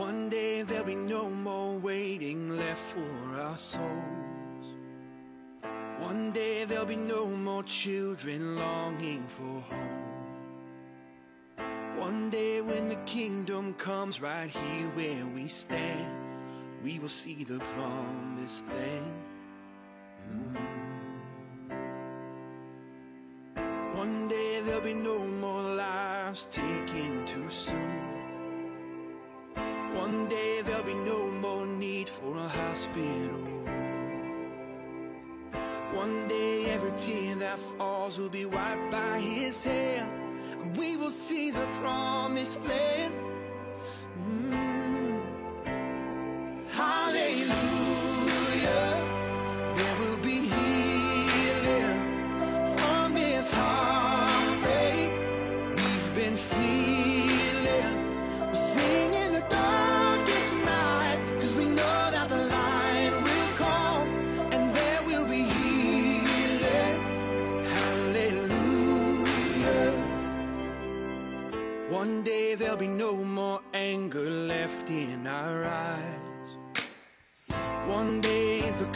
One 0.00 0.30
day 0.30 0.62
there'll 0.62 0.86
be 0.86 0.94
no 0.94 1.28
more 1.28 1.76
waiting 1.76 2.56
left 2.56 2.78
for 2.78 3.36
our 3.36 3.58
souls. 3.58 4.66
One 5.98 6.30
day 6.30 6.64
there'll 6.64 6.86
be 6.86 6.96
no 6.96 7.26
more 7.26 7.62
children 7.64 8.56
longing 8.56 9.26
for 9.26 9.60
home. 9.60 10.16
One 11.98 12.30
day 12.30 12.62
when 12.62 12.88
the 12.88 12.96
kingdom 13.04 13.74
comes 13.74 14.22
right 14.22 14.48
here 14.48 14.88
where 14.94 15.26
we 15.34 15.48
stand, 15.48 16.16
we 16.82 16.98
will 16.98 17.10
see 17.10 17.44
the 17.44 17.58
promised 17.74 18.66
land. 18.68 19.22
Mm. 20.32 20.56
One 23.98 24.28
day 24.28 24.62
there'll 24.64 24.80
be 24.80 24.94
no 24.94 25.18
more 25.18 25.60
lives 25.60 26.46
taken 26.46 27.26
too 27.26 27.50
soon. 27.50 27.79
Hospital. 32.94 33.38
One 35.92 36.28
day 36.28 36.66
every 36.70 36.92
tear 36.92 37.34
that 37.36 37.58
falls 37.58 38.18
will 38.18 38.30
be 38.30 38.46
wiped 38.46 38.90
by 38.90 39.18
his 39.18 39.64
hand. 39.64 40.10
And 40.62 40.76
we 40.76 40.96
will 40.96 41.10
see 41.10 41.50
the 41.50 41.66
promised 41.80 42.62
land. 42.64 43.29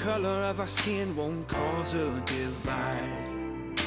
Color 0.04 0.42
of 0.50 0.60
our 0.60 0.66
skin 0.66 1.16
won't 1.16 1.48
cause 1.48 1.94
a 1.94 2.20
divide. 2.26 3.78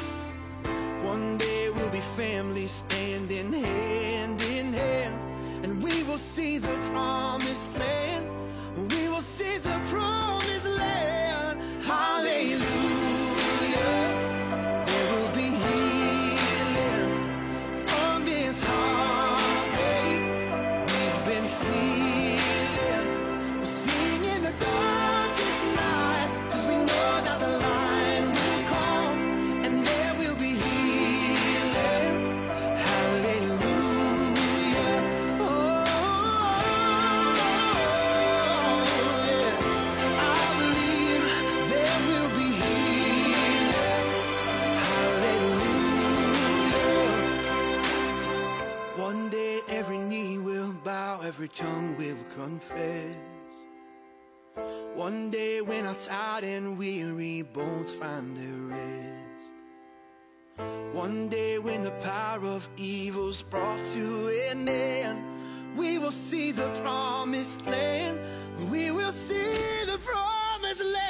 One 1.04 1.38
day 1.38 1.70
we'll 1.76 1.92
be 1.92 2.00
family 2.00 2.66
standing 2.66 3.54
hand 3.54 4.42
in 4.42 4.74
hand, 4.74 5.16
and 5.64 5.84
we 5.84 6.02
will 6.06 6.18
see 6.18 6.58
the 6.58 6.76
promised 6.92 7.78
land. 7.78 8.37
One 55.08 55.30
day 55.30 55.62
when 55.62 55.86
our 55.86 55.96
tired 55.96 56.44
and 56.44 56.78
weary 56.78 57.42
bones 57.42 57.94
find 57.94 58.36
their 58.36 58.60
rest. 58.76 59.54
One 60.92 61.30
day 61.30 61.60
when 61.60 61.82
the 61.82 61.96
power 62.04 62.44
of 62.44 62.68
evil's 62.76 63.42
brought 63.42 63.82
to 63.96 64.50
an 64.52 64.68
end, 64.68 65.24
we 65.78 65.98
will 65.98 66.12
see 66.12 66.52
the 66.52 66.70
promised 66.84 67.66
land. 67.66 68.20
We 68.70 68.92
will 68.92 69.14
see 69.14 69.86
the 69.86 69.98
promised 70.00 70.84
land. 70.84 71.07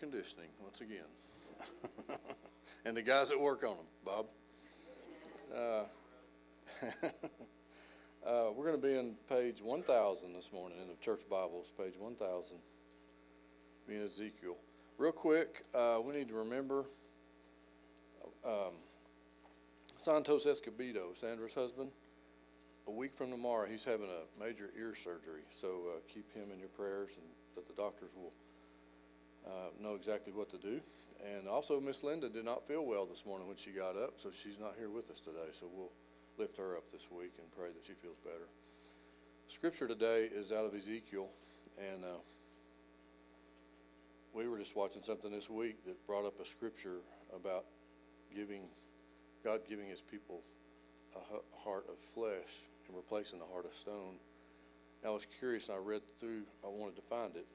Conditioning 0.00 0.48
once 0.62 0.80
again. 0.80 1.04
and 2.86 2.96
the 2.96 3.02
guys 3.02 3.28
that 3.28 3.38
work 3.38 3.62
on 3.62 3.76
them, 3.76 3.86
Bob. 4.04 4.26
Uh, 5.54 5.84
uh, 8.26 8.50
we're 8.56 8.64
going 8.64 8.80
to 8.80 8.86
be 8.86 8.94
in 8.94 9.14
page 9.28 9.60
1000 9.60 10.32
this 10.32 10.50
morning 10.52 10.78
in 10.80 10.88
the 10.88 10.96
church 10.96 11.20
Bibles, 11.28 11.70
page 11.76 11.94
1000, 11.98 12.56
being 13.86 14.02
Ezekiel. 14.02 14.56
Real 14.96 15.12
quick, 15.12 15.64
uh, 15.74 15.98
we 16.02 16.14
need 16.14 16.28
to 16.28 16.34
remember 16.34 16.86
um, 18.44 18.72
Santos 19.98 20.46
Escobedo, 20.46 21.14
Sandra's 21.14 21.54
husband 21.54 21.90
a 22.86 22.90
week 22.90 23.14
from 23.14 23.30
tomorrow, 23.30 23.68
he's 23.68 23.84
having 23.84 24.08
a 24.08 24.42
major 24.42 24.70
ear 24.76 24.94
surgery. 24.94 25.42
So 25.48 25.68
uh, 25.68 26.00
keep 26.12 26.32
him 26.34 26.50
in 26.52 26.58
your 26.58 26.68
prayers, 26.68 27.18
and 27.18 27.26
that 27.54 27.66
the 27.68 27.80
doctors 27.80 28.14
will 28.16 28.32
uh, 29.46 29.70
know 29.80 29.94
exactly 29.94 30.32
what 30.32 30.50
to 30.50 30.58
do. 30.58 30.80
And 31.36 31.48
also, 31.48 31.80
Miss 31.80 32.02
Linda 32.02 32.28
did 32.28 32.44
not 32.44 32.66
feel 32.66 32.86
well 32.86 33.06
this 33.06 33.26
morning 33.26 33.46
when 33.46 33.56
she 33.56 33.70
got 33.70 33.96
up, 33.96 34.14
so 34.16 34.30
she's 34.30 34.58
not 34.58 34.74
here 34.78 34.88
with 34.88 35.10
us 35.10 35.20
today. 35.20 35.50
So 35.52 35.66
we'll 35.72 35.92
lift 36.38 36.56
her 36.56 36.76
up 36.76 36.90
this 36.90 37.06
week 37.10 37.32
and 37.38 37.50
pray 37.52 37.68
that 37.68 37.84
she 37.84 37.92
feels 37.92 38.16
better. 38.24 38.48
Scripture 39.48 39.88
today 39.88 40.28
is 40.32 40.52
out 40.52 40.64
of 40.64 40.74
Ezekiel, 40.74 41.28
and 41.78 42.04
uh, 42.04 42.18
we 44.32 44.48
were 44.48 44.58
just 44.58 44.76
watching 44.76 45.02
something 45.02 45.30
this 45.30 45.50
week 45.50 45.84
that 45.84 46.06
brought 46.06 46.24
up 46.24 46.38
a 46.40 46.46
scripture 46.46 46.98
about 47.34 47.64
giving 48.34 48.68
God 49.44 49.60
giving 49.68 49.88
His 49.88 50.00
people 50.00 50.42
a 51.16 51.58
heart 51.58 51.86
of 51.88 51.98
flesh 51.98 52.68
and 52.86 52.96
replacing 52.96 53.38
the 53.38 53.44
heart 53.46 53.64
of 53.64 53.74
stone. 53.74 54.16
And 55.02 55.10
I 55.10 55.12
was 55.12 55.26
curious, 55.38 55.68
and 55.68 55.78
I 55.78 55.80
read 55.80 56.02
through. 56.18 56.42
I 56.64 56.68
wanted 56.68 56.96
to 56.96 57.02
find 57.02 57.34
it, 57.36 57.46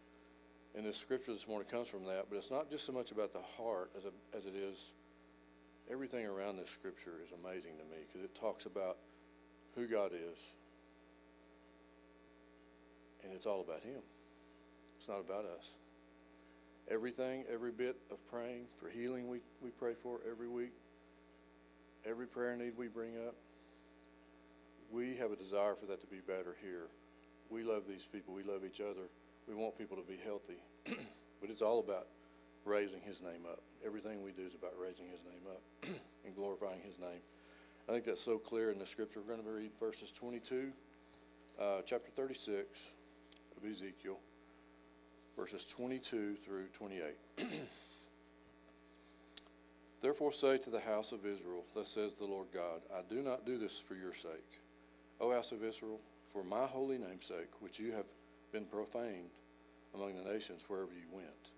and 0.75 0.85
the 0.85 0.93
scripture 0.93 1.31
this 1.31 1.47
morning 1.47 1.67
comes 1.69 1.87
from 1.89 2.05
that. 2.05 2.25
But 2.29 2.37
it's 2.37 2.51
not 2.51 2.69
just 2.69 2.85
so 2.85 2.91
much 2.91 3.11
about 3.11 3.33
the 3.33 3.41
heart 3.41 3.91
as 3.97 4.05
a, 4.05 4.37
as 4.37 4.45
it 4.45 4.55
is. 4.55 4.93
Everything 5.91 6.25
around 6.25 6.57
this 6.57 6.69
scripture 6.69 7.19
is 7.23 7.31
amazing 7.31 7.73
to 7.77 7.83
me 7.83 8.03
because 8.07 8.23
it 8.23 8.33
talks 8.33 8.65
about 8.65 8.97
who 9.75 9.85
God 9.87 10.11
is, 10.13 10.55
and 13.23 13.31
it's 13.33 13.45
all 13.45 13.61
about 13.61 13.81
Him. 13.81 14.01
It's 14.97 15.07
not 15.07 15.19
about 15.19 15.45
us. 15.45 15.77
Everything, 16.89 17.43
every 17.51 17.71
bit 17.71 17.97
of 18.11 18.17
praying 18.29 18.65
for 18.75 18.89
healing, 18.89 19.27
we, 19.27 19.39
we 19.61 19.69
pray 19.71 19.93
for 19.93 20.19
every 20.29 20.47
week 20.47 20.71
every 22.07 22.27
prayer 22.27 22.55
need 22.55 22.73
we 22.77 22.87
bring 22.87 23.13
up, 23.27 23.35
we 24.91 25.15
have 25.15 25.31
a 25.31 25.35
desire 25.35 25.75
for 25.75 25.87
that 25.87 25.99
to 26.01 26.07
be 26.07 26.19
better 26.27 26.55
here. 26.61 26.87
We 27.49 27.63
love 27.63 27.83
these 27.87 28.05
people. 28.05 28.33
We 28.33 28.43
love 28.43 28.61
each 28.65 28.81
other. 28.81 29.09
We 29.47 29.53
want 29.53 29.77
people 29.77 29.97
to 29.97 30.03
be 30.03 30.17
healthy. 30.23 30.57
but 31.41 31.49
it's 31.49 31.61
all 31.61 31.79
about 31.79 32.07
raising 32.65 33.01
His 33.01 33.21
name 33.21 33.45
up. 33.49 33.61
Everything 33.85 34.23
we 34.23 34.31
do 34.31 34.43
is 34.43 34.55
about 34.55 34.73
raising 34.81 35.07
His 35.07 35.23
name 35.23 35.43
up 35.49 35.61
and 36.25 36.35
glorifying 36.35 36.81
His 36.85 36.99
name. 36.99 37.21
I 37.87 37.91
think 37.91 38.03
that's 38.05 38.21
so 38.21 38.37
clear 38.37 38.71
in 38.71 38.79
the 38.79 38.85
scripture. 38.85 39.19
We're 39.21 39.35
going 39.35 39.45
to 39.45 39.51
read 39.51 39.71
verses 39.79 40.11
22 40.11 40.71
uh, 41.59 41.81
chapter 41.85 42.11
36 42.11 42.95
of 43.55 43.69
Ezekiel, 43.69 44.19
verses 45.37 45.65
22 45.65 46.35
through 46.35 46.65
28. 46.73 47.03
Therefore 50.01 50.31
say 50.31 50.57
to 50.57 50.69
the 50.69 50.79
house 50.79 51.11
of 51.11 51.25
Israel, 51.25 51.63
Thus 51.73 51.89
says 51.89 52.15
the 52.15 52.25
Lord 52.25 52.47
God, 52.53 52.81
I 52.93 53.01
do 53.09 53.21
not 53.21 53.45
do 53.45 53.57
this 53.57 53.79
for 53.79 53.95
your 53.95 54.13
sake, 54.13 54.61
O 55.21 55.31
house 55.31 55.51
of 55.51 55.63
Israel, 55.63 55.99
for 56.25 56.43
my 56.43 56.65
holy 56.65 56.97
name's 56.97 57.25
sake, 57.25 57.49
which 57.59 57.79
you 57.79 57.91
have 57.93 58.05
been 58.51 58.65
profaned 58.65 59.29
among 59.95 60.15
the 60.15 60.29
nations 60.29 60.65
wherever 60.67 60.91
you 60.91 61.07
went. 61.11 61.51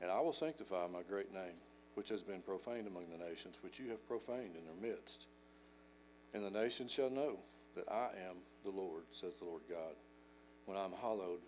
And 0.00 0.10
I 0.10 0.20
will 0.20 0.32
sanctify 0.32 0.86
my 0.92 1.02
great 1.08 1.32
name, 1.32 1.60
which 1.94 2.08
has 2.08 2.22
been 2.22 2.42
profaned 2.42 2.86
among 2.86 3.06
the 3.10 3.24
nations, 3.24 3.60
which 3.62 3.78
you 3.78 3.90
have 3.90 4.06
profaned 4.06 4.56
in 4.56 4.64
their 4.64 4.90
midst. 4.90 5.26
And 6.34 6.44
the 6.44 6.50
nations 6.50 6.92
shall 6.92 7.10
know 7.10 7.38
that 7.74 7.90
I 7.90 8.08
am 8.28 8.36
the 8.64 8.70
Lord, 8.70 9.04
says 9.10 9.38
the 9.38 9.44
Lord 9.44 9.62
God, 9.68 9.94
when 10.66 10.76
I 10.76 10.84
am 10.84 10.92
hallowed 11.00 11.40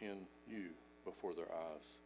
in 0.00 0.26
you 0.46 0.70
before 1.04 1.32
their 1.34 1.52
eyes. 1.72 1.98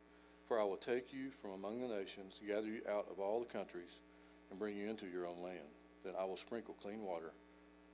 For 0.47 0.61
I 0.61 0.65
will 0.65 0.77
take 0.77 1.13
you 1.13 1.31
from 1.31 1.51
among 1.51 1.81
the 1.81 1.95
nations, 1.95 2.41
gather 2.47 2.67
you 2.67 2.81
out 2.89 3.07
of 3.11 3.19
all 3.19 3.41
the 3.41 3.53
countries, 3.53 4.01
and 4.51 4.59
bring 4.59 4.77
you 4.77 4.89
into 4.89 5.07
your 5.07 5.27
own 5.27 5.43
land. 5.43 5.59
Then 6.05 6.15
I 6.19 6.25
will 6.25 6.37
sprinkle 6.37 6.75
clean 6.81 7.03
water 7.03 7.33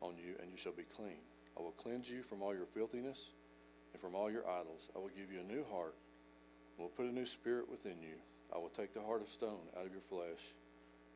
on 0.00 0.14
you, 0.16 0.34
and 0.40 0.50
you 0.50 0.56
shall 0.56 0.72
be 0.72 0.84
clean. 0.84 1.18
I 1.58 1.62
will 1.62 1.72
cleanse 1.72 2.10
you 2.10 2.22
from 2.22 2.42
all 2.42 2.54
your 2.54 2.66
filthiness 2.66 3.30
and 3.94 4.00
from 4.00 4.14
all 4.14 4.30
your 4.30 4.42
idols. 4.46 4.90
I 4.94 4.98
will 4.98 5.10
give 5.16 5.32
you 5.32 5.38
a 5.40 5.52
new 5.52 5.64
heart, 5.72 5.94
and 6.76 6.84
will 6.84 6.90
put 6.90 7.06
a 7.06 7.12
new 7.14 7.24
spirit 7.24 7.70
within 7.70 8.02
you. 8.02 8.18
I 8.54 8.58
will 8.58 8.68
take 8.68 8.92
the 8.92 9.00
heart 9.00 9.22
of 9.22 9.28
stone 9.28 9.70
out 9.78 9.86
of 9.86 9.92
your 9.92 10.02
flesh, 10.02 10.58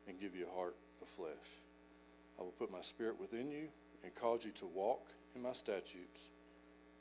and 0.07 0.19
give 0.19 0.33
you 0.33 0.47
a 0.47 0.55
heart 0.55 0.75
of 1.01 1.09
flesh. 1.09 1.61
I 2.39 2.41
will 2.41 2.55
put 2.57 2.71
my 2.71 2.81
spirit 2.81 3.19
within 3.19 3.51
you, 3.51 3.67
and 4.03 4.15
cause 4.15 4.45
you 4.45 4.51
to 4.53 4.65
walk 4.65 5.09
in 5.35 5.41
my 5.41 5.53
statutes, 5.53 6.29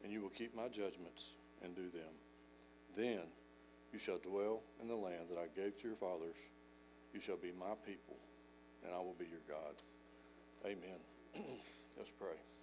and 0.03 0.13
you 0.13 0.21
will 0.21 0.31
keep 0.31 0.55
my 0.55 0.67
judgments 0.67 1.35
and 1.63 1.75
do 1.75 1.89
them. 1.91 2.13
Then 2.95 3.21
you 3.93 3.99
shall 3.99 4.19
dwell 4.19 4.63
in 4.83 4.89
the 4.89 4.97
land 4.97 5.29
that 5.31 5.39
I 5.39 5.47
gave 5.55 5.81
to 5.81 5.87
your 5.87 5.97
fathers. 5.97 6.51
You 7.15 7.21
shall 7.21 7.37
be 7.37 7.53
my 7.59 7.75
people, 7.87 8.17
and 8.85 8.93
I 8.93 8.99
will 8.99 9.17
be 9.19 9.27
your 9.27 9.41
God. 9.49 9.75
Amen. 10.67 11.01
Let's 11.97 12.11
pray. 12.11 12.58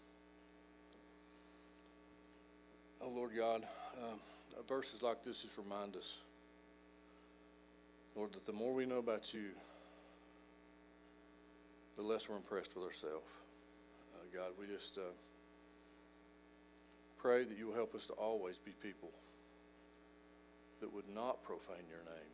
Oh, 3.06 3.12
Lord 3.16 3.32
God, 3.38 3.62
um, 4.02 4.20
verses 4.68 5.04
like 5.04 5.24
this 5.24 5.44
just 5.44 5.60
remind 5.60 5.96
us, 5.96 6.18
Lord, 8.16 8.34
that 8.34 8.48
the 8.48 8.54
more 8.54 8.74
we 8.74 8.88
know 8.88 8.98
about 8.98 9.32
you, 9.32 9.50
the 11.98 12.02
less 12.02 12.28
we're 12.28 12.36
impressed 12.36 12.76
with 12.76 12.84
ourselves. 12.84 13.28
Uh, 14.16 14.26
God, 14.36 14.54
we 14.60 14.66
just 14.66 14.98
uh, 14.98 15.02
pray 17.16 17.44
that 17.44 17.56
you 17.56 17.68
will 17.68 17.76
help 17.76 17.94
us 17.94 18.08
to 18.08 18.14
always 18.14 18.58
be 18.58 18.72
people 18.82 19.12
that 20.82 20.92
would 20.92 21.08
not 21.08 21.44
profane 21.44 21.86
your 21.88 22.04
name 22.06 22.34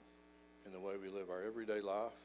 in 0.65 0.71
the 0.71 0.79
way 0.79 0.93
we 0.95 1.09
live 1.09 1.29
our 1.29 1.43
everyday 1.43 1.81
life, 1.81 2.15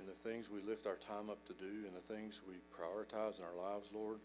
in 0.00 0.06
the 0.06 0.12
things 0.12 0.50
we 0.50 0.62
lift 0.62 0.84
our 0.84 0.96
time 0.96 1.30
up 1.30 1.46
to 1.46 1.52
do, 1.52 1.86
in 1.86 1.94
the 1.94 2.00
things 2.00 2.42
we 2.48 2.54
prioritize 2.76 3.38
in 3.38 3.44
our 3.44 3.72
lives, 3.72 3.90
Lord. 3.94 4.18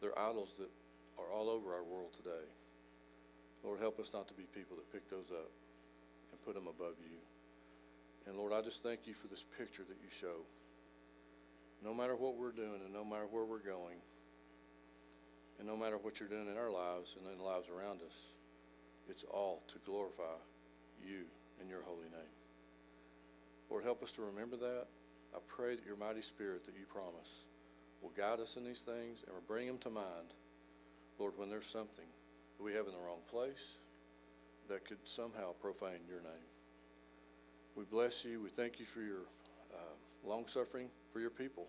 They're 0.00 0.18
idols 0.18 0.56
that 0.58 0.70
are 1.18 1.30
all 1.32 1.50
over 1.50 1.74
our 1.74 1.84
world 1.84 2.12
today. 2.12 2.46
Lord, 3.64 3.80
help 3.80 3.98
us 3.98 4.12
not 4.12 4.28
to 4.28 4.34
be 4.34 4.44
people 4.54 4.76
that 4.76 4.92
pick 4.92 5.10
those 5.10 5.30
up 5.30 5.50
and 6.30 6.40
put 6.44 6.54
them 6.54 6.68
above 6.68 6.94
you. 7.00 7.18
And 8.26 8.36
Lord, 8.36 8.52
I 8.52 8.62
just 8.62 8.82
thank 8.82 9.06
you 9.06 9.14
for 9.14 9.26
this 9.26 9.44
picture 9.56 9.82
that 9.88 9.96
you 10.02 10.10
show. 10.10 10.44
No 11.82 11.94
matter 11.94 12.14
what 12.14 12.36
we're 12.36 12.52
doing 12.52 12.80
and 12.84 12.92
no 12.92 13.04
matter 13.04 13.26
where 13.30 13.44
we're 13.44 13.58
going, 13.58 13.96
and 15.58 15.66
no 15.66 15.76
matter 15.76 15.98
what 15.98 16.20
you're 16.20 16.28
doing 16.28 16.48
in 16.48 16.56
our 16.56 16.70
lives 16.70 17.16
and 17.18 17.30
in 17.30 17.38
the 17.38 17.44
lives 17.44 17.68
around 17.68 18.00
us, 18.06 18.32
it's 19.08 19.24
all 19.24 19.62
to 19.68 19.78
glorify 19.84 20.38
you 21.04 21.24
and 21.60 21.68
your 21.68 21.82
holy 21.82 22.04
name. 22.04 22.34
Lord, 23.70 23.84
help 23.84 24.02
us 24.02 24.12
to 24.12 24.22
remember 24.22 24.56
that. 24.56 24.86
I 25.34 25.38
pray 25.46 25.74
that 25.74 25.84
your 25.84 25.96
mighty 25.96 26.22
spirit 26.22 26.64
that 26.64 26.74
you 26.78 26.86
promise 26.86 27.44
will 28.02 28.12
guide 28.16 28.40
us 28.40 28.56
in 28.56 28.64
these 28.64 28.80
things 28.80 29.24
and 29.26 29.34
will 29.34 29.42
bring 29.46 29.66
them 29.66 29.78
to 29.78 29.90
mind. 29.90 30.34
Lord, 31.18 31.34
when 31.36 31.50
there's 31.50 31.66
something 31.66 32.06
that 32.56 32.64
we 32.64 32.72
have 32.72 32.86
in 32.86 32.92
the 32.92 33.04
wrong 33.04 33.22
place 33.30 33.78
that 34.68 34.84
could 34.84 34.98
somehow 35.04 35.52
profane 35.60 36.00
your 36.08 36.20
name. 36.20 36.48
We 37.74 37.84
bless 37.84 38.24
you. 38.24 38.40
We 38.40 38.50
thank 38.50 38.78
you 38.78 38.86
for 38.86 39.00
your 39.00 39.22
uh, 39.74 40.28
long 40.28 40.46
suffering 40.46 40.88
for 41.12 41.20
your 41.20 41.30
people. 41.30 41.66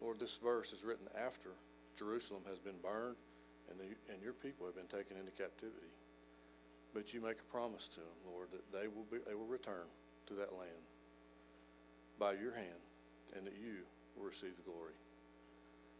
Lord, 0.00 0.18
this 0.18 0.36
verse 0.36 0.72
is 0.72 0.84
written 0.84 1.06
after 1.16 1.50
Jerusalem 1.96 2.42
has 2.48 2.58
been 2.58 2.80
burned 2.82 3.16
and, 3.70 3.78
the, 3.78 3.84
and 4.12 4.22
your 4.22 4.32
people 4.32 4.66
have 4.66 4.74
been 4.74 4.86
taken 4.86 5.16
into 5.16 5.30
captivity. 5.30 5.92
But 6.92 7.14
you 7.14 7.20
make 7.20 7.38
a 7.40 7.52
promise 7.52 7.88
to 7.88 8.00
them, 8.00 8.18
Lord, 8.26 8.48
that 8.52 8.72
they 8.72 8.88
will, 8.88 9.06
be, 9.10 9.18
they 9.26 9.34
will 9.34 9.46
return 9.46 9.86
to 10.26 10.34
that 10.34 10.52
land 10.52 10.84
by 12.18 12.32
your 12.32 12.52
hand 12.54 12.82
and 13.36 13.46
that 13.46 13.54
you 13.62 13.84
will 14.16 14.26
receive 14.26 14.56
the 14.56 14.70
glory. 14.70 14.94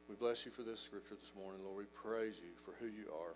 We 0.08 0.14
bless 0.16 0.44
you 0.44 0.52
for 0.52 0.62
this 0.62 0.80
scripture 0.80 1.16
this 1.20 1.32
morning, 1.36 1.64
Lord. 1.64 1.78
We 1.78 1.84
praise 1.94 2.42
you 2.42 2.50
for 2.56 2.74
who 2.78 2.86
you 2.86 3.08
are 3.12 3.34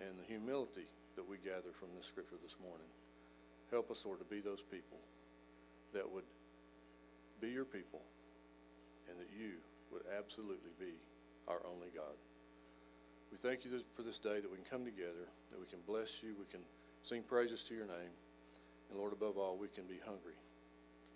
and 0.00 0.18
the 0.18 0.24
humility 0.24 0.86
that 1.16 1.28
we 1.28 1.36
gather 1.38 1.72
from 1.72 1.88
this 1.96 2.06
scripture 2.06 2.36
this 2.42 2.56
morning. 2.62 2.86
Help 3.70 3.90
us, 3.90 4.04
Lord, 4.04 4.18
to 4.18 4.24
be 4.24 4.40
those 4.40 4.62
people 4.62 4.98
that 5.92 6.10
would 6.10 6.24
be 7.40 7.48
your 7.48 7.64
people 7.64 8.00
and 9.08 9.18
that 9.18 9.28
you 9.36 9.52
would 9.90 10.02
absolutely 10.16 10.72
be 10.78 10.94
our 11.48 11.60
only 11.66 11.88
God. 11.94 12.16
We 13.30 13.36
thank 13.36 13.64
you 13.64 13.70
for 13.94 14.02
this 14.02 14.18
day 14.18 14.40
that 14.40 14.50
we 14.50 14.56
can 14.56 14.64
come 14.64 14.84
together, 14.84 15.26
that 15.50 15.58
we 15.58 15.66
can 15.66 15.80
bless 15.86 16.22
you, 16.22 16.34
we 16.38 16.46
can 16.50 16.60
sing 17.02 17.22
praises 17.22 17.64
to 17.64 17.74
your 17.74 17.86
name, 17.86 18.12
and 18.90 18.98
Lord, 18.98 19.12
above 19.12 19.38
all, 19.38 19.56
we 19.56 19.68
can 19.68 19.84
be 19.86 19.98
hungry 20.04 20.36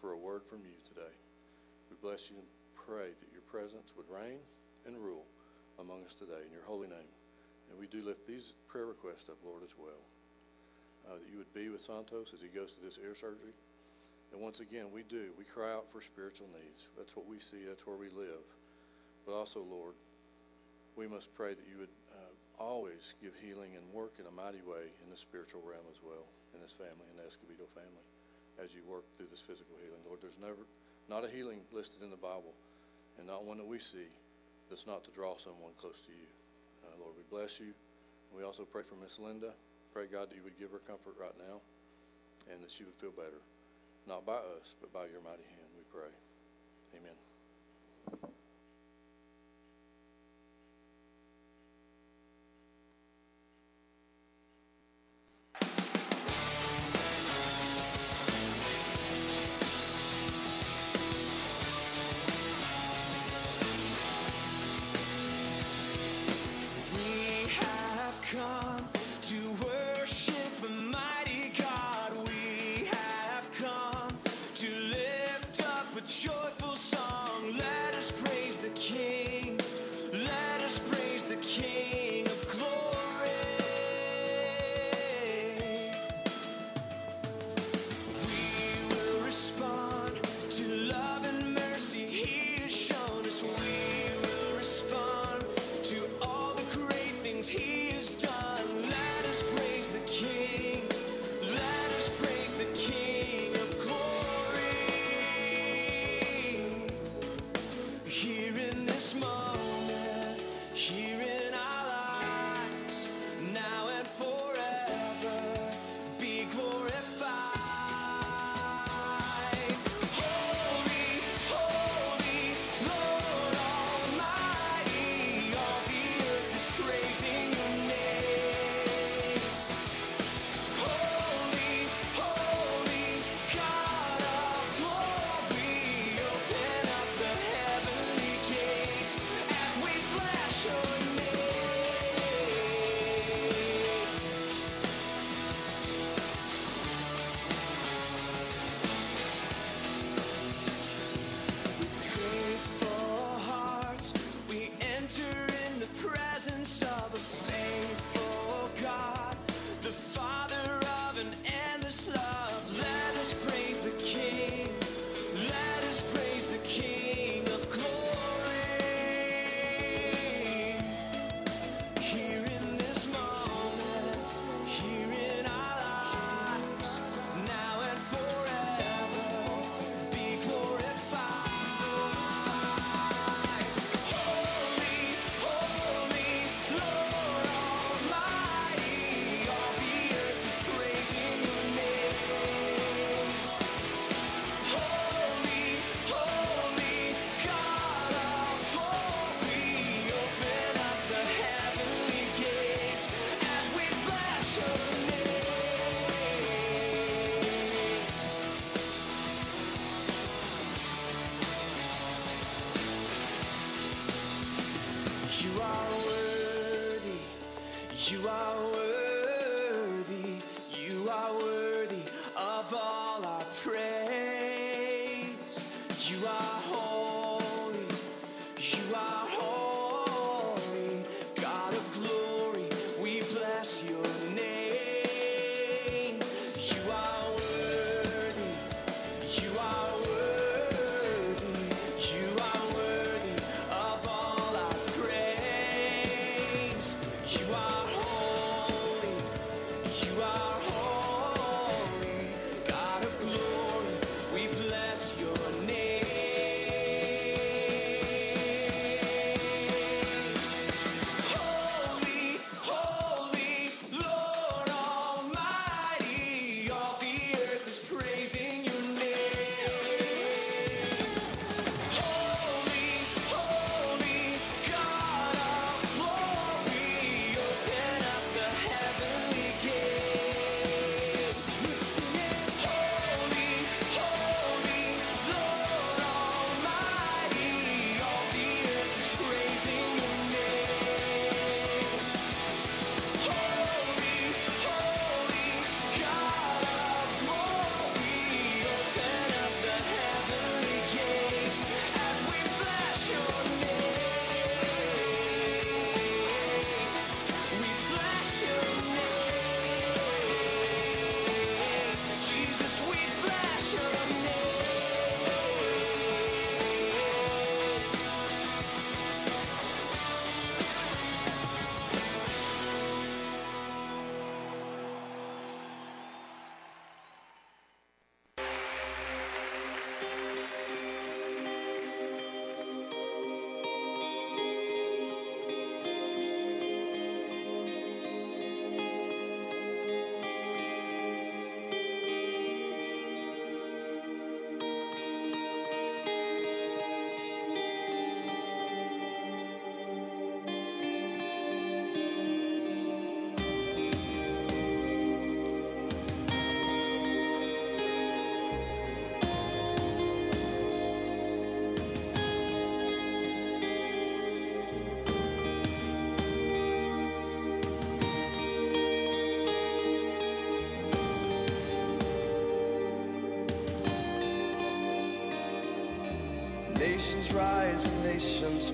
for 0.01 0.13
a 0.13 0.17
word 0.17 0.45
from 0.45 0.61
you 0.61 0.73
today. 0.83 1.13
We 1.91 1.97
bless 2.01 2.31
you 2.31 2.37
and 2.37 2.47
pray 2.75 3.13
that 3.13 3.33
your 3.33 3.43
presence 3.43 3.93
would 3.97 4.07
reign 4.09 4.41
and 4.87 4.97
rule 4.99 5.25
among 5.79 6.05
us 6.05 6.15
today 6.15 6.47
in 6.47 6.53
your 6.53 6.65
holy 6.65 6.89
name. 6.89 7.11
And 7.71 7.79
we 7.79 7.87
do 7.87 8.03
lift 8.03 8.27
these 8.27 8.53
prayer 8.69 8.87
requests 8.87 9.29
up, 9.29 9.37
Lord, 9.45 9.63
as 9.63 9.75
well. 9.79 10.03
Uh, 11.07 11.19
that 11.19 11.29
you 11.31 11.39
would 11.39 11.53
be 11.55 11.69
with 11.69 11.81
Santos 11.81 12.35
as 12.35 12.41
he 12.41 12.49
goes 12.49 12.73
to 12.75 12.81
this 12.83 12.99
ear 13.03 13.15
surgery. 13.15 13.55
And 14.33 14.43
once 14.43 14.61
again, 14.61 14.91
we 14.93 15.03
do. 15.03 15.31
We 15.39 15.45
cry 15.45 15.73
out 15.73 15.91
for 15.91 16.01
spiritual 16.01 16.49
needs. 16.51 16.91
That's 16.99 17.15
what 17.15 17.27
we 17.27 17.39
see. 17.39 17.63
That's 17.67 17.87
where 17.87 17.97
we 17.97 18.11
live. 18.11 18.43
But 19.25 19.35
also, 19.35 19.63
Lord, 19.63 19.95
we 20.97 21.07
must 21.07 21.35
pray 21.35 21.55
that 21.55 21.67
you 21.71 21.79
would 21.79 21.95
uh, 22.11 22.35
always 22.59 23.15
give 23.23 23.35
healing 23.39 23.77
and 23.77 23.85
work 23.93 24.19
in 24.19 24.27
a 24.27 24.35
mighty 24.35 24.63
way 24.67 24.91
in 25.05 25.11
the 25.11 25.17
spiritual 25.17 25.63
realm 25.63 25.87
as 25.91 26.03
well, 26.03 26.27
in 26.55 26.61
this 26.61 26.73
family, 26.73 27.07
in 27.11 27.17
the 27.19 27.27
Escobedo 27.27 27.67
family, 27.71 28.03
as 28.63 28.75
you 28.75 28.83
work 28.89 29.05
through 29.17 29.31
this 29.31 29.43
physical 29.43 29.77
healing. 29.83 30.01
Lord, 30.07 30.19
there's 30.23 30.41
never 30.41 30.67
not 31.07 31.23
a 31.23 31.31
healing 31.31 31.63
listed 31.71 32.03
in 32.03 32.11
the 32.11 32.19
Bible, 32.19 32.55
and 33.19 33.27
not 33.27 33.45
one 33.45 33.59
that 33.59 33.67
we 33.67 33.79
see 33.79 34.11
that's 34.69 34.87
not 34.87 35.05
to 35.05 35.11
draw 35.11 35.37
someone 35.37 35.73
close 35.79 36.01
to 36.03 36.13
you. 36.13 36.29
Uh, 36.85 36.95
Lord, 37.01 37.15
we 37.17 37.25
bless 37.31 37.61
you. 37.61 37.73
We 38.35 38.43
also 38.43 38.65
pray 38.65 38.83
for 38.83 38.97
Miss 38.97 39.19
Linda. 39.19 39.53
Pray, 39.93 40.07
God, 40.07 40.31
that 40.31 40.37
you 40.37 40.43
would 40.45 40.59
give 40.59 40.71
her 40.71 40.79
comfort 40.79 41.15
right 41.21 41.35
now 41.39 41.61
and 42.53 42.63
that 42.63 42.71
she 42.71 42.85
would 42.85 42.95
feel 42.95 43.13
better. 43.13 43.41
Not 44.07 44.27
by 44.27 44.39
us, 44.59 44.75
but 44.81 44.93
by 44.93 45.07
your 45.07 45.23
mighty 45.23 45.47
hand, 45.49 45.71
we 45.75 45.83
pray. 45.91 46.11
Amen. 46.95 47.26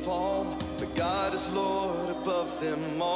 Fall, 0.05 0.45
but 0.79 0.91
God 0.97 1.33
is 1.33 1.53
Lord 1.55 2.11
above 2.11 2.61
them 2.61 3.01
all. 3.01 3.12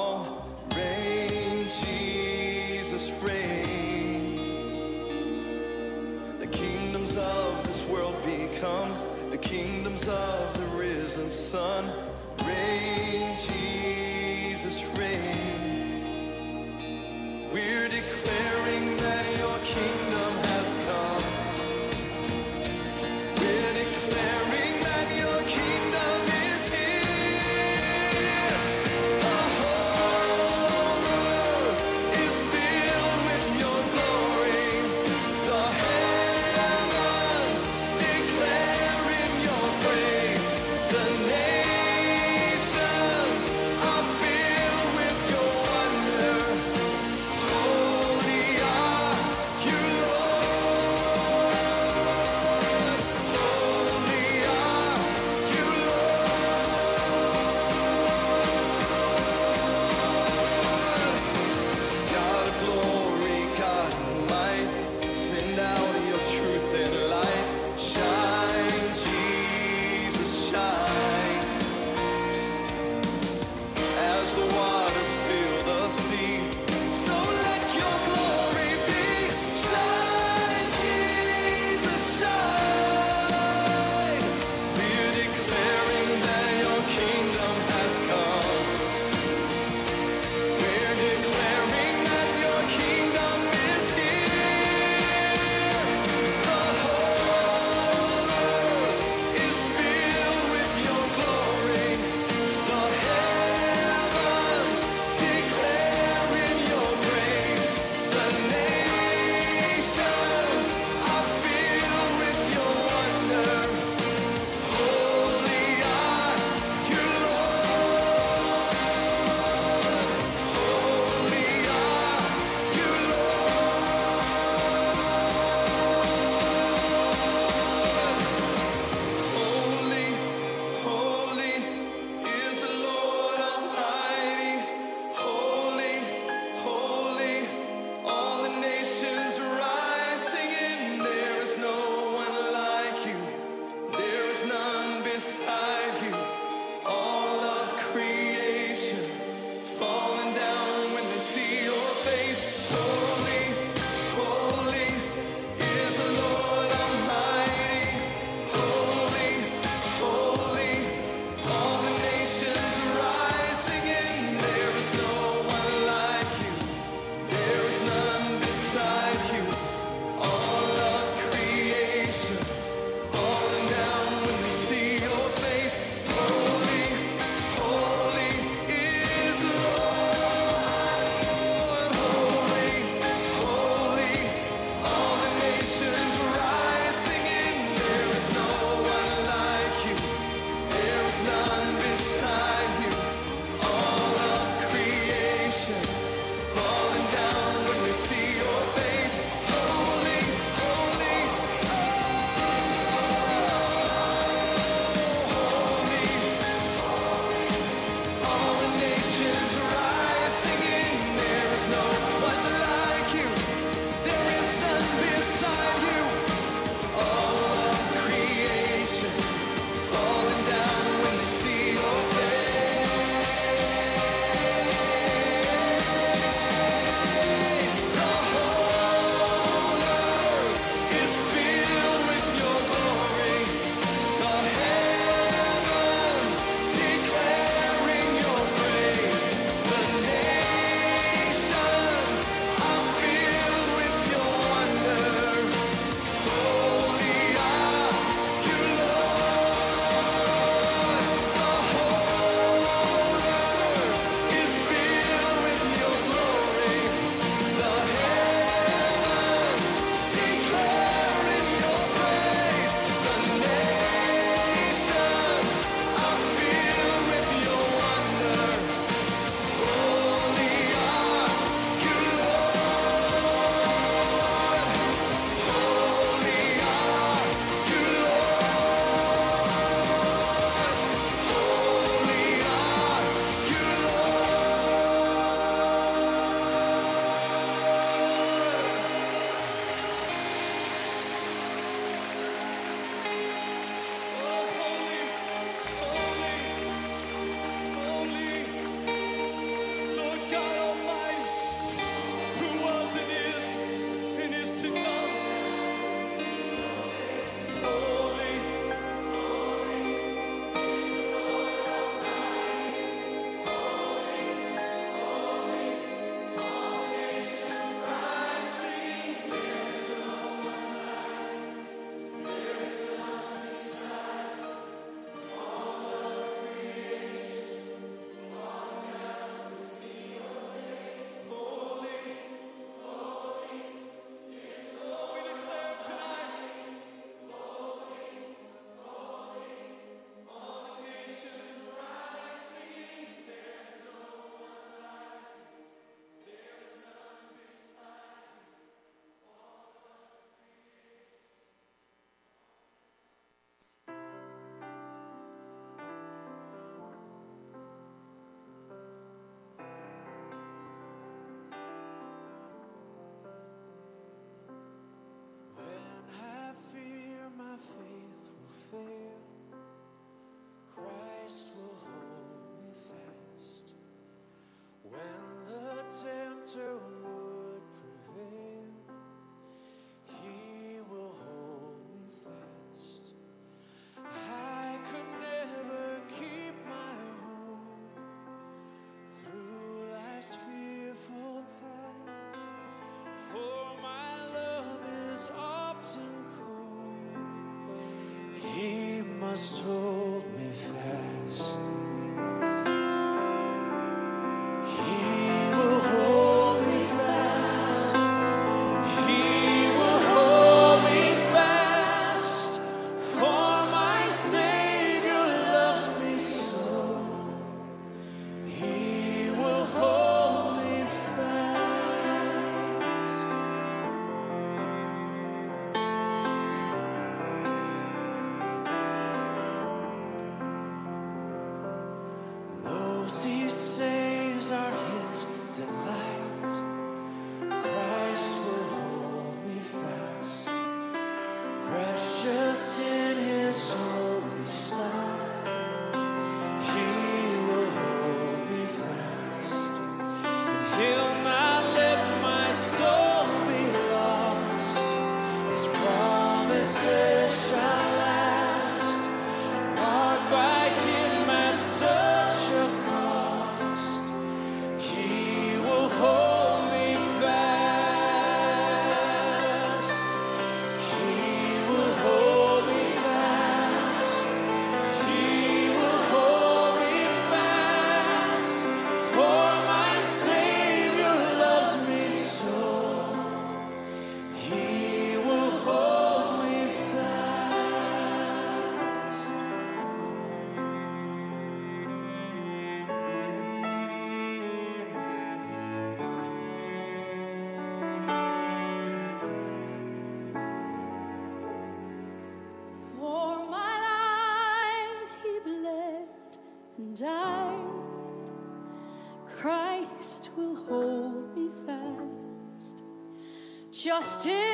Justice 514.17 514.46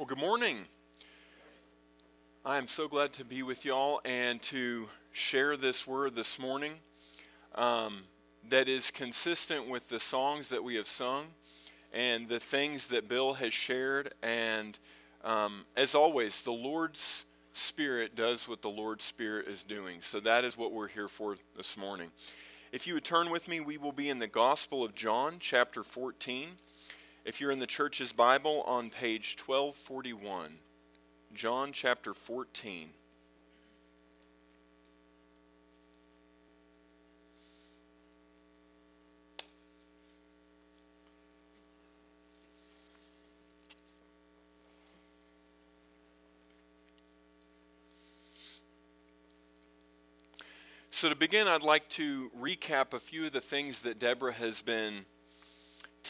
Well, 0.00 0.06
good 0.06 0.16
morning. 0.16 0.60
I 2.42 2.56
am 2.56 2.68
so 2.68 2.88
glad 2.88 3.12
to 3.12 3.22
be 3.22 3.42
with 3.42 3.66
y'all 3.66 4.00
and 4.02 4.40
to 4.44 4.88
share 5.12 5.58
this 5.58 5.86
word 5.86 6.14
this 6.14 6.38
morning 6.38 6.72
um, 7.54 8.04
that 8.48 8.66
is 8.66 8.90
consistent 8.90 9.68
with 9.68 9.90
the 9.90 9.98
songs 9.98 10.48
that 10.48 10.64
we 10.64 10.76
have 10.76 10.86
sung 10.86 11.26
and 11.92 12.28
the 12.28 12.40
things 12.40 12.88
that 12.88 13.08
Bill 13.08 13.34
has 13.34 13.52
shared. 13.52 14.14
And 14.22 14.78
um, 15.22 15.66
as 15.76 15.94
always, 15.94 16.44
the 16.44 16.50
Lord's 16.50 17.26
Spirit 17.52 18.14
does 18.16 18.48
what 18.48 18.62
the 18.62 18.70
Lord's 18.70 19.04
Spirit 19.04 19.48
is 19.48 19.64
doing. 19.64 20.00
So 20.00 20.18
that 20.20 20.44
is 20.44 20.56
what 20.56 20.72
we're 20.72 20.88
here 20.88 21.08
for 21.08 21.36
this 21.58 21.76
morning. 21.76 22.10
If 22.72 22.86
you 22.86 22.94
would 22.94 23.04
turn 23.04 23.28
with 23.28 23.48
me, 23.48 23.60
we 23.60 23.76
will 23.76 23.92
be 23.92 24.08
in 24.08 24.18
the 24.18 24.28
Gospel 24.28 24.82
of 24.82 24.94
John, 24.94 25.34
chapter 25.40 25.82
14. 25.82 26.52
If 27.22 27.38
you're 27.38 27.50
in 27.50 27.58
the 27.58 27.66
church's 27.66 28.14
Bible, 28.14 28.62
on 28.66 28.88
page 28.88 29.36
1241, 29.38 30.54
John 31.34 31.70
chapter 31.70 32.14
14. 32.14 32.90
So, 50.90 51.10
to 51.10 51.14
begin, 51.14 51.48
I'd 51.48 51.62
like 51.62 51.88
to 51.90 52.30
recap 52.30 52.94
a 52.94 53.00
few 53.00 53.26
of 53.26 53.32
the 53.32 53.40
things 53.40 53.82
that 53.82 53.98
Deborah 53.98 54.32
has 54.32 54.62
been 54.62 55.04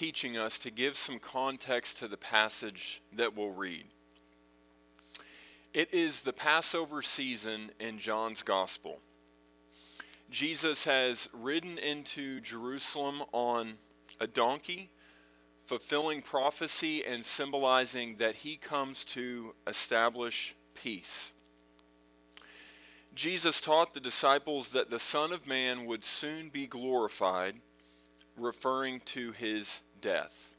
teaching 0.01 0.35
us 0.35 0.59
to 0.59 0.71
give 0.71 0.97
some 0.97 1.19
context 1.19 1.99
to 1.99 2.09
the 2.09 2.17
passage 2.17 3.03
that 3.13 3.37
we'll 3.37 3.53
read. 3.53 3.85
It 5.75 5.93
is 5.93 6.23
the 6.23 6.33
Passover 6.33 7.03
season 7.03 7.71
in 7.79 7.99
John's 7.99 8.43
Gospel. 8.43 9.01
Jesus 10.31 10.87
has 10.87 11.29
ridden 11.35 11.77
into 11.77 12.41
Jerusalem 12.41 13.25
on 13.33 13.75
a 14.19 14.27
donkey, 14.27 14.89
fulfilling 15.67 16.23
prophecy 16.23 17.05
and 17.05 17.23
symbolizing 17.23 18.17
that 18.17 18.37
he 18.37 18.57
comes 18.57 19.05
to 19.05 19.55
establish 19.67 20.55
peace. 20.73 21.35
Jesus 23.15 23.61
taught 23.61 23.93
the 23.93 24.01
disciples 24.01 24.73
that 24.73 24.89
the 24.89 24.99
Son 24.99 25.31
of 25.31 25.47
Man 25.47 25.85
would 25.85 26.05
soon 26.05 26.49
be 26.49 26.67
glorified, 26.67 27.57
referring 28.35 29.01
to 29.01 29.33
his 29.33 29.83
death. 30.01 30.55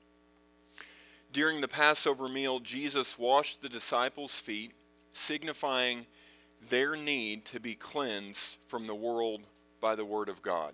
During 1.31 1.61
the 1.61 1.67
Passover 1.67 2.27
meal, 2.27 2.59
Jesus 2.59 3.17
washed 3.17 3.61
the 3.61 3.69
disciples' 3.69 4.39
feet, 4.39 4.73
signifying 5.13 6.05
their 6.69 6.95
need 6.95 7.45
to 7.45 7.59
be 7.59 7.73
cleansed 7.73 8.57
from 8.67 8.85
the 8.85 8.95
world 8.95 9.41
by 9.79 9.95
the 9.95 10.05
Word 10.05 10.29
of 10.29 10.41
God. 10.41 10.73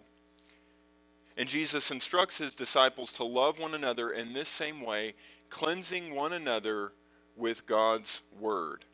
And 1.37 1.47
Jesus 1.47 1.91
instructs 1.91 2.39
his 2.39 2.55
disciples 2.55 3.13
to 3.13 3.23
love 3.23 3.59
one 3.59 3.75
another 3.75 4.09
in 4.09 4.33
this 4.33 4.49
same 4.49 4.81
way, 4.81 5.13
cleansing 5.49 6.13
one 6.13 6.33
another 6.33 6.93
with 7.35 7.67
God's 7.67 8.23
Word. 8.39 8.85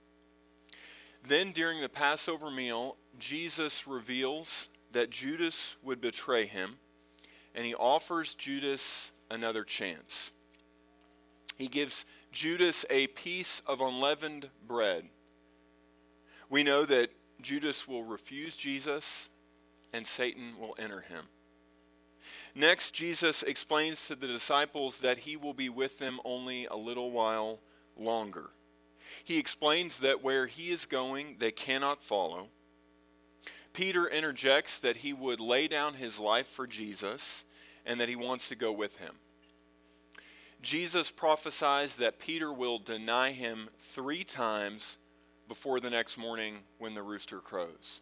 Then, 1.26 1.52
during 1.52 1.80
the 1.80 1.88
Passover 1.88 2.52
meal, 2.52 2.98
Jesus 3.18 3.88
reveals 3.88 4.68
that 4.92 5.10
Judas 5.10 5.78
would 5.82 6.02
betray 6.02 6.46
him, 6.46 6.76
and 7.56 7.66
he 7.66 7.74
offers 7.74 8.36
Judas 8.36 9.12
another 9.34 9.64
chance. 9.64 10.32
He 11.58 11.68
gives 11.68 12.06
Judas 12.32 12.86
a 12.90 13.08
piece 13.08 13.62
of 13.68 13.82
unleavened 13.82 14.50
bread. 14.66 15.06
We 16.50 16.64
know 16.64 16.86
that 16.86 17.10
Judas 17.42 17.88
will 17.88 18.04
refuse 18.04 18.56
Jesus, 18.56 19.30
and 19.94 20.08
Satan 20.08 20.54
will 20.60 20.76
enter 20.80 21.02
him. 21.02 21.26
Next, 22.56 22.92
Jesus 22.92 23.44
explains 23.44 24.08
to 24.08 24.16
the 24.16 24.28
disciples 24.28 25.02
that 25.02 25.20
he 25.20 25.36
will 25.36 25.54
be 25.54 25.70
with 25.70 26.00
them 26.00 26.20
only 26.24 26.66
a 26.66 26.76
little 26.76 27.12
while 27.12 27.60
longer. 27.98 28.52
He 29.24 29.40
explains 29.40 30.00
that 30.00 30.24
where 30.24 30.48
he 30.48 30.70
is 30.70 30.86
going, 30.86 31.38
they 31.40 31.52
cannot 31.52 32.02
follow. 32.02 32.50
Peter 33.74 34.08
interjects 34.08 34.80
that 34.80 34.98
he 34.98 35.14
would 35.14 35.40
lay 35.40 35.68
down 35.68 35.96
his 35.96 36.20
life 36.20 36.48
for 36.48 36.68
Jesus 36.68 37.44
and 37.86 38.00
that 38.00 38.10
he 38.10 38.16
wants 38.16 38.48
to 38.50 38.56
go 38.56 38.72
with 38.72 38.98
him. 38.98 39.16
Jesus 40.64 41.12
prophesies 41.12 41.98
that 41.98 42.20
Peter 42.20 42.52
will 42.54 42.80
deny 42.80 43.32
him 43.32 43.68
three 43.78 44.24
times 44.24 44.98
before 45.50 45.82
the 45.82 45.90
next 45.90 46.18
morning 46.18 46.60
when 46.78 46.94
the 46.94 47.04
rooster 47.04 47.40
crows. 47.40 48.00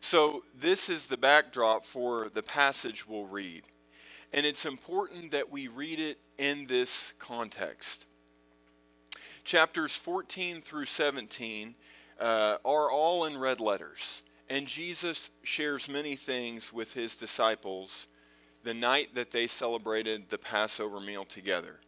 So, 0.00 0.44
this 0.58 0.88
is 0.88 1.06
the 1.06 1.18
backdrop 1.18 1.84
for 1.84 2.30
the 2.30 2.42
passage 2.42 3.06
we'll 3.06 3.26
read. 3.26 3.64
And 4.32 4.46
it's 4.46 4.64
important 4.64 5.30
that 5.30 5.50
we 5.50 5.68
read 5.68 6.00
it 6.00 6.18
in 6.38 6.66
this 6.68 7.12
context. 7.18 8.06
Chapters 9.44 9.94
14 9.94 10.62
through 10.62 10.86
17 10.86 11.74
uh, 12.18 12.56
are 12.64 12.90
all 12.90 13.26
in 13.26 13.36
red 13.36 13.60
letters. 13.60 14.22
And 14.48 14.66
Jesus 14.66 15.30
shares 15.42 15.86
many 15.86 16.16
things 16.16 16.72
with 16.72 16.94
his 16.94 17.14
disciples 17.14 18.08
the 18.62 18.74
night 18.74 19.14
that 19.14 19.30
they 19.30 19.46
celebrated 19.46 20.28
the 20.28 20.38
Passover 20.38 21.00
meal 21.00 21.24
together. 21.24 21.80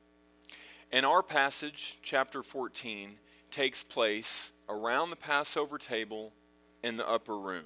And 0.92 1.06
our 1.06 1.22
passage, 1.22 1.98
chapter 2.02 2.42
14, 2.42 3.16
takes 3.50 3.82
place 3.82 4.52
around 4.68 5.10
the 5.10 5.16
Passover 5.16 5.78
table 5.78 6.32
in 6.82 6.96
the 6.96 7.08
upper 7.08 7.38
room. 7.38 7.64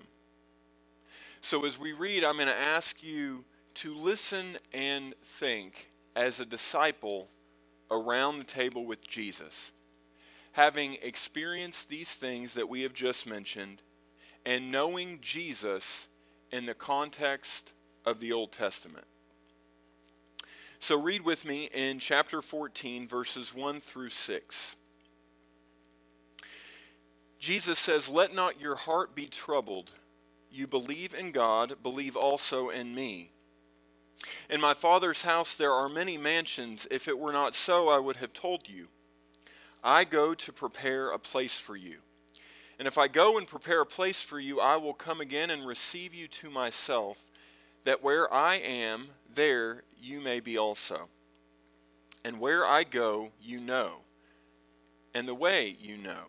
So 1.40 1.66
as 1.66 1.78
we 1.78 1.92
read, 1.92 2.24
I'm 2.24 2.36
going 2.36 2.48
to 2.48 2.58
ask 2.58 3.02
you 3.02 3.44
to 3.74 3.94
listen 3.94 4.56
and 4.72 5.14
think 5.22 5.90
as 6.16 6.40
a 6.40 6.46
disciple 6.46 7.28
around 7.90 8.38
the 8.38 8.44
table 8.44 8.86
with 8.86 9.06
Jesus. 9.06 9.72
Having 10.52 10.98
experienced 11.02 11.88
these 11.88 12.14
things 12.14 12.54
that 12.54 12.68
we 12.68 12.82
have 12.82 12.94
just 12.94 13.26
mentioned, 13.26 13.82
and 14.46 14.70
knowing 14.70 15.18
Jesus 15.20 16.08
in 16.50 16.66
the 16.66 16.74
context 16.74 17.72
of 18.04 18.20
the 18.20 18.32
Old 18.32 18.52
Testament. 18.52 19.06
So 20.78 21.00
read 21.00 21.24
with 21.24 21.46
me 21.46 21.70
in 21.72 21.98
chapter 21.98 22.42
14, 22.42 23.08
verses 23.08 23.54
1 23.54 23.80
through 23.80 24.10
6. 24.10 24.76
Jesus 27.38 27.78
says, 27.78 28.10
Let 28.10 28.34
not 28.34 28.60
your 28.60 28.76
heart 28.76 29.14
be 29.14 29.26
troubled. 29.26 29.92
You 30.50 30.66
believe 30.66 31.14
in 31.14 31.32
God, 31.32 31.82
believe 31.82 32.16
also 32.16 32.68
in 32.68 32.94
me. 32.94 33.30
In 34.48 34.60
my 34.60 34.74
Father's 34.74 35.24
house 35.24 35.56
there 35.56 35.72
are 35.72 35.88
many 35.88 36.16
mansions. 36.16 36.86
If 36.90 37.08
it 37.08 37.18
were 37.18 37.32
not 37.32 37.54
so, 37.54 37.88
I 37.88 37.98
would 37.98 38.16
have 38.16 38.32
told 38.32 38.68
you. 38.68 38.88
I 39.82 40.04
go 40.04 40.34
to 40.34 40.52
prepare 40.52 41.10
a 41.10 41.18
place 41.18 41.58
for 41.58 41.76
you. 41.76 41.96
And 42.78 42.88
if 42.88 42.98
I 42.98 43.08
go 43.08 43.38
and 43.38 43.46
prepare 43.46 43.82
a 43.82 43.86
place 43.86 44.22
for 44.22 44.40
you, 44.40 44.60
I 44.60 44.76
will 44.76 44.94
come 44.94 45.20
again 45.20 45.50
and 45.50 45.66
receive 45.66 46.14
you 46.14 46.26
to 46.28 46.50
myself, 46.50 47.30
that 47.84 48.02
where 48.02 48.32
I 48.32 48.56
am, 48.56 49.08
there 49.32 49.84
you 50.00 50.20
may 50.20 50.40
be 50.40 50.58
also. 50.58 51.08
And 52.24 52.40
where 52.40 52.64
I 52.64 52.84
go, 52.84 53.32
you 53.40 53.60
know, 53.60 54.00
and 55.14 55.28
the 55.28 55.34
way 55.34 55.76
you 55.80 55.96
know. 55.96 56.28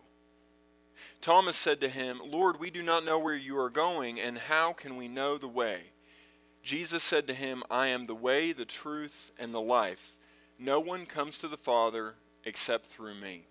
Thomas 1.20 1.56
said 1.56 1.80
to 1.80 1.88
him, 1.88 2.20
Lord, 2.24 2.60
we 2.60 2.70
do 2.70 2.82
not 2.82 3.04
know 3.04 3.18
where 3.18 3.34
you 3.34 3.58
are 3.58 3.70
going, 3.70 4.20
and 4.20 4.38
how 4.38 4.72
can 4.72 4.96
we 4.96 5.08
know 5.08 5.36
the 5.36 5.48
way? 5.48 5.92
Jesus 6.62 7.02
said 7.02 7.26
to 7.28 7.34
him, 7.34 7.62
I 7.70 7.88
am 7.88 8.06
the 8.06 8.14
way, 8.14 8.52
the 8.52 8.64
truth, 8.64 9.32
and 9.38 9.54
the 9.54 9.60
life. 9.60 10.16
No 10.58 10.80
one 10.80 11.06
comes 11.06 11.38
to 11.38 11.48
the 11.48 11.56
Father 11.56 12.14
except 12.44 12.86
through 12.86 13.14
me. 13.14 13.44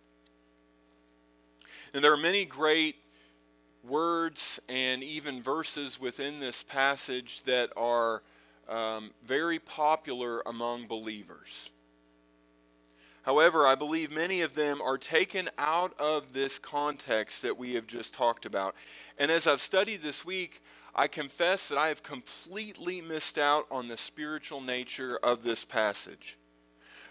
And 1.93 2.03
there 2.03 2.13
are 2.13 2.17
many 2.17 2.45
great 2.45 2.95
words 3.87 4.59
and 4.67 5.03
even 5.03 5.41
verses 5.41 5.99
within 5.99 6.39
this 6.39 6.63
passage 6.63 7.43
that 7.43 7.69
are 7.77 8.23
um, 8.67 9.11
very 9.23 9.59
popular 9.59 10.41
among 10.45 10.87
believers. 10.87 11.71
However, 13.23 13.65
I 13.65 13.73
believe 13.73 14.11
many 14.11 14.41
of 14.41 14.53
them 14.53 14.81
are 14.81 14.99
taken 14.99 15.49
out 15.57 15.99
of 15.99 16.33
this 16.33 16.59
context 16.59 17.41
that 17.41 17.57
we 17.57 17.73
have 17.73 17.87
just 17.87 18.13
talked 18.13 18.45
about. 18.45 18.75
And 19.17 19.31
as 19.31 19.47
I've 19.47 19.61
studied 19.61 20.01
this 20.01 20.23
week, 20.23 20.61
I 20.95 21.07
confess 21.07 21.67
that 21.69 21.77
I 21.77 21.87
have 21.87 22.03
completely 22.03 23.01
missed 23.01 23.37
out 23.37 23.65
on 23.71 23.87
the 23.87 23.97
spiritual 23.97 24.61
nature 24.61 25.19
of 25.23 25.43
this 25.43 25.65
passage. 25.65 26.37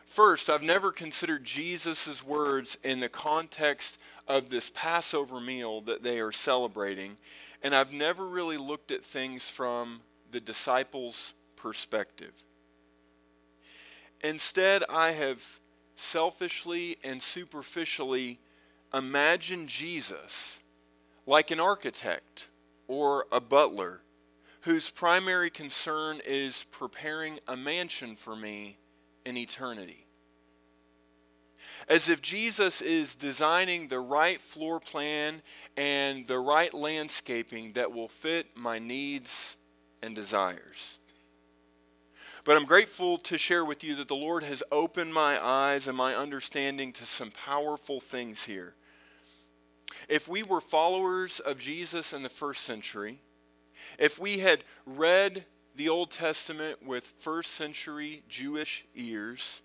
First, 0.06 0.50
I've 0.50 0.62
never 0.62 0.92
considered 0.92 1.44
Jesus' 1.44 2.24
words 2.24 2.78
in 2.84 3.00
the 3.00 3.08
context 3.08 3.98
of 4.26 4.50
this 4.50 4.70
Passover 4.70 5.40
meal 5.40 5.80
that 5.82 6.02
they 6.02 6.20
are 6.20 6.32
celebrating, 6.32 7.16
and 7.62 7.74
I've 7.74 7.92
never 7.92 8.26
really 8.26 8.56
looked 8.56 8.90
at 8.90 9.04
things 9.04 9.50
from 9.50 10.00
the 10.30 10.40
disciples' 10.40 11.34
perspective. 11.56 12.44
Instead, 14.22 14.82
I 14.88 15.12
have 15.12 15.60
selfishly 15.96 16.96
and 17.04 17.22
superficially 17.22 18.38
imagined 18.92 19.68
Jesus 19.68 20.62
like 21.26 21.50
an 21.50 21.60
architect 21.60 22.50
or 22.88 23.26
a 23.30 23.40
butler 23.40 24.02
whose 24.62 24.90
primary 24.90 25.50
concern 25.50 26.20
is 26.24 26.64
preparing 26.70 27.38
a 27.46 27.56
mansion 27.56 28.16
for 28.16 28.34
me 28.34 28.78
in 29.24 29.36
eternity. 29.36 30.03
As 31.88 32.08
if 32.08 32.22
Jesus 32.22 32.80
is 32.80 33.14
designing 33.14 33.88
the 33.88 34.00
right 34.00 34.40
floor 34.40 34.80
plan 34.80 35.42
and 35.76 36.26
the 36.26 36.38
right 36.38 36.72
landscaping 36.72 37.72
that 37.72 37.92
will 37.92 38.08
fit 38.08 38.56
my 38.56 38.78
needs 38.78 39.56
and 40.02 40.14
desires. 40.14 40.98
But 42.44 42.56
I'm 42.56 42.66
grateful 42.66 43.16
to 43.18 43.38
share 43.38 43.64
with 43.64 43.82
you 43.82 43.94
that 43.96 44.08
the 44.08 44.14
Lord 44.14 44.42
has 44.42 44.62
opened 44.70 45.14
my 45.14 45.42
eyes 45.42 45.88
and 45.88 45.96
my 45.96 46.14
understanding 46.14 46.92
to 46.92 47.06
some 47.06 47.30
powerful 47.30 48.00
things 48.00 48.44
here. 48.44 48.74
If 50.08 50.28
we 50.28 50.42
were 50.42 50.60
followers 50.60 51.40
of 51.40 51.58
Jesus 51.58 52.12
in 52.12 52.22
the 52.22 52.28
first 52.28 52.62
century, 52.62 53.20
if 53.98 54.18
we 54.18 54.40
had 54.40 54.62
read 54.84 55.46
the 55.74 55.88
Old 55.88 56.10
Testament 56.10 56.84
with 56.84 57.14
first 57.18 57.52
century 57.52 58.22
Jewish 58.28 58.86
ears, 58.94 59.62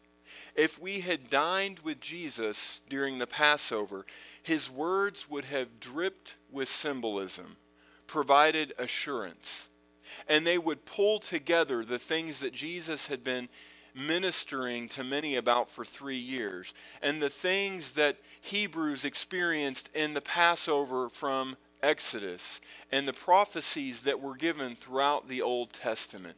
if 0.55 0.79
we 0.79 1.01
had 1.01 1.29
dined 1.29 1.79
with 1.79 1.99
Jesus 1.99 2.81
during 2.89 3.17
the 3.17 3.27
Passover, 3.27 4.05
his 4.41 4.69
words 4.69 5.29
would 5.29 5.45
have 5.45 5.79
dripped 5.79 6.37
with 6.51 6.67
symbolism, 6.67 7.57
provided 8.07 8.73
assurance, 8.77 9.69
and 10.27 10.45
they 10.45 10.57
would 10.57 10.85
pull 10.85 11.19
together 11.19 11.83
the 11.83 11.99
things 11.99 12.39
that 12.39 12.53
Jesus 12.53 13.07
had 13.07 13.23
been 13.23 13.49
ministering 13.95 14.87
to 14.89 15.03
many 15.03 15.35
about 15.35 15.69
for 15.69 15.83
three 15.83 16.15
years, 16.15 16.73
and 17.01 17.21
the 17.21 17.29
things 17.29 17.93
that 17.93 18.17
Hebrews 18.41 19.05
experienced 19.05 19.95
in 19.95 20.13
the 20.13 20.21
Passover 20.21 21.09
from 21.09 21.57
Exodus, 21.81 22.61
and 22.91 23.07
the 23.07 23.13
prophecies 23.13 24.01
that 24.01 24.19
were 24.19 24.35
given 24.35 24.75
throughout 24.75 25.27
the 25.27 25.41
Old 25.41 25.73
Testament. 25.73 26.35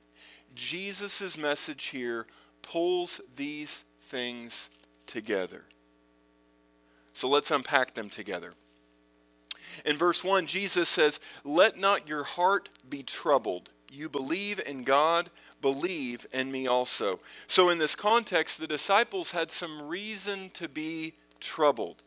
Jesus' 0.53 1.37
message 1.37 1.85
here 1.85 2.27
pulls 2.61 3.21
these 3.35 3.85
things 3.99 4.69
together. 5.05 5.63
So 7.13 7.29
let's 7.29 7.51
unpack 7.51 7.93
them 7.93 8.09
together. 8.09 8.53
In 9.85 9.95
verse 9.95 10.23
1, 10.23 10.47
Jesus 10.47 10.89
says, 10.89 11.19
Let 11.43 11.77
not 11.77 12.09
your 12.09 12.23
heart 12.23 12.69
be 12.89 13.03
troubled. 13.03 13.69
You 13.91 14.09
believe 14.09 14.61
in 14.65 14.83
God, 14.83 15.29
believe 15.61 16.25
in 16.33 16.51
me 16.51 16.67
also. 16.67 17.19
So, 17.47 17.69
in 17.69 17.77
this 17.77 17.95
context, 17.95 18.59
the 18.59 18.67
disciples 18.67 19.31
had 19.31 19.51
some 19.51 19.87
reason 19.87 20.49
to 20.53 20.69
be 20.69 21.13
troubled. 21.39 22.03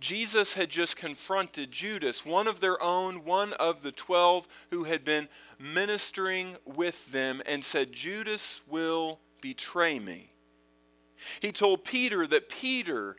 Jesus 0.00 0.54
had 0.54 0.70
just 0.70 0.96
confronted 0.96 1.70
Judas, 1.70 2.24
one 2.24 2.48
of 2.48 2.60
their 2.60 2.82
own, 2.82 3.24
one 3.24 3.52
of 3.54 3.82
the 3.82 3.92
twelve 3.92 4.48
who 4.70 4.84
had 4.84 5.04
been 5.04 5.28
ministering 5.58 6.56
with 6.64 7.12
them, 7.12 7.42
and 7.46 7.62
said, 7.62 7.92
Judas 7.92 8.62
will 8.66 9.20
betray 9.40 9.98
me. 9.98 10.30
He 11.40 11.52
told 11.52 11.84
Peter 11.84 12.26
that 12.26 12.48
Peter, 12.48 13.16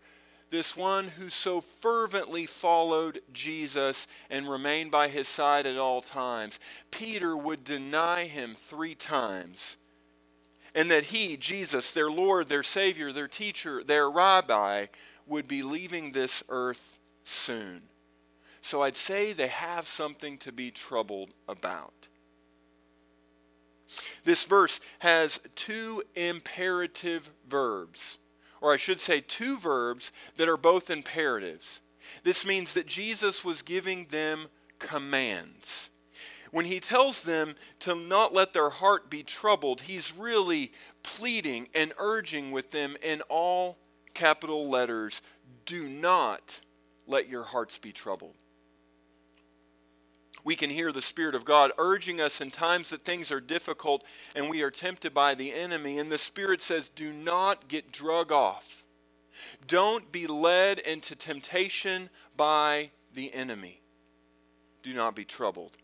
this 0.50 0.76
one 0.76 1.10
who 1.10 1.30
so 1.30 1.62
fervently 1.62 2.46
followed 2.46 3.22
Jesus 3.32 4.08
and 4.30 4.50
remained 4.50 4.92
by 4.92 5.08
his 5.08 5.28
side 5.28 5.66
at 5.66 5.78
all 5.78 6.02
times, 6.02 6.60
Peter 6.90 7.38
would 7.38 7.64
deny 7.64 8.26
him 8.26 8.54
three 8.56 8.96
times. 8.96 9.78
And 10.74 10.90
that 10.90 11.06
he, 11.06 11.38
Jesus, 11.38 11.94
their 11.94 12.10
Lord, 12.10 12.48
their 12.48 12.64
Savior, 12.64 13.12
their 13.12 13.28
teacher, 13.28 13.84
their 13.84 14.10
rabbi, 14.10 14.88
would 15.28 15.48
be 15.48 15.64
leaving 15.64 16.12
this 16.12 16.44
earth 16.50 16.98
soon. 17.24 17.84
So 18.62 18.84
I'd 18.84 18.96
say 18.96 19.34
they 19.34 19.48
have 19.48 19.86
something 19.86 20.38
to 20.40 20.52
be 20.52 20.72
troubled 20.72 21.32
about. 21.50 22.08
This 24.24 24.46
verse 24.46 24.80
has 25.00 25.40
two 25.56 26.04
imperative 26.16 27.32
verbs, 27.48 28.20
or 28.62 28.74
I 28.74 28.78
should 28.78 29.00
say, 29.00 29.22
two 29.22 29.58
verbs 29.58 30.12
that 30.38 30.50
are 30.50 30.58
both 30.58 30.90
imperatives. 30.90 31.82
This 32.24 32.46
means 32.46 32.74
that 32.74 32.88
Jesus 32.88 33.44
was 33.44 33.62
giving 33.62 34.06
them 34.06 34.48
commands. 34.80 35.90
When 36.52 36.66
he 36.66 36.80
tells 36.80 37.24
them 37.24 37.56
to 37.80 37.96
not 37.96 38.34
let 38.34 38.54
their 38.54 38.70
heart 38.70 39.10
be 39.10 39.24
troubled, 39.24 39.82
he's 39.82 40.16
really 40.18 40.72
pleading 41.02 41.70
and 41.74 41.94
urging 41.98 42.52
with 42.52 42.72
them 42.72 42.98
in 43.02 43.22
all 43.30 43.78
capital 44.14 44.70
letters 44.70 45.22
do 45.66 45.88
not 45.88 46.60
let 47.08 47.30
your 47.30 47.44
hearts 47.44 47.78
be 47.78 47.94
troubled 47.94 48.36
we 50.44 50.56
can 50.56 50.70
hear 50.70 50.92
the 50.92 51.02
Spirit 51.02 51.36
of 51.36 51.46
God 51.46 51.72
urging 51.78 52.20
us 52.20 52.42
in 52.42 52.52
times 52.52 52.89
that 52.89 53.02
things 53.02 53.32
are 53.32 53.39
difficult 53.39 54.04
and 54.36 54.50
we 54.50 54.62
are 54.62 54.72
tempted 54.72 55.14
by 55.14 55.36
the 55.36 55.54
enemy. 55.54 55.98
And 55.98 56.12
the 56.12 56.18
Spirit 56.18 56.62
says, 56.62 56.89
Do 56.89 57.14
not 57.14 57.68
get 57.68 57.92
drug 57.92 58.32
off. 58.32 58.86
Don't 59.68 60.12
be 60.12 60.28
led 60.28 60.80
into 60.80 61.16
temptation 61.16 62.10
by 62.36 62.92
the 63.14 63.34
enemy. 63.34 63.82
Do 64.84 64.94
not 64.94 65.16
be 65.16 65.26
troubled. 65.26 65.78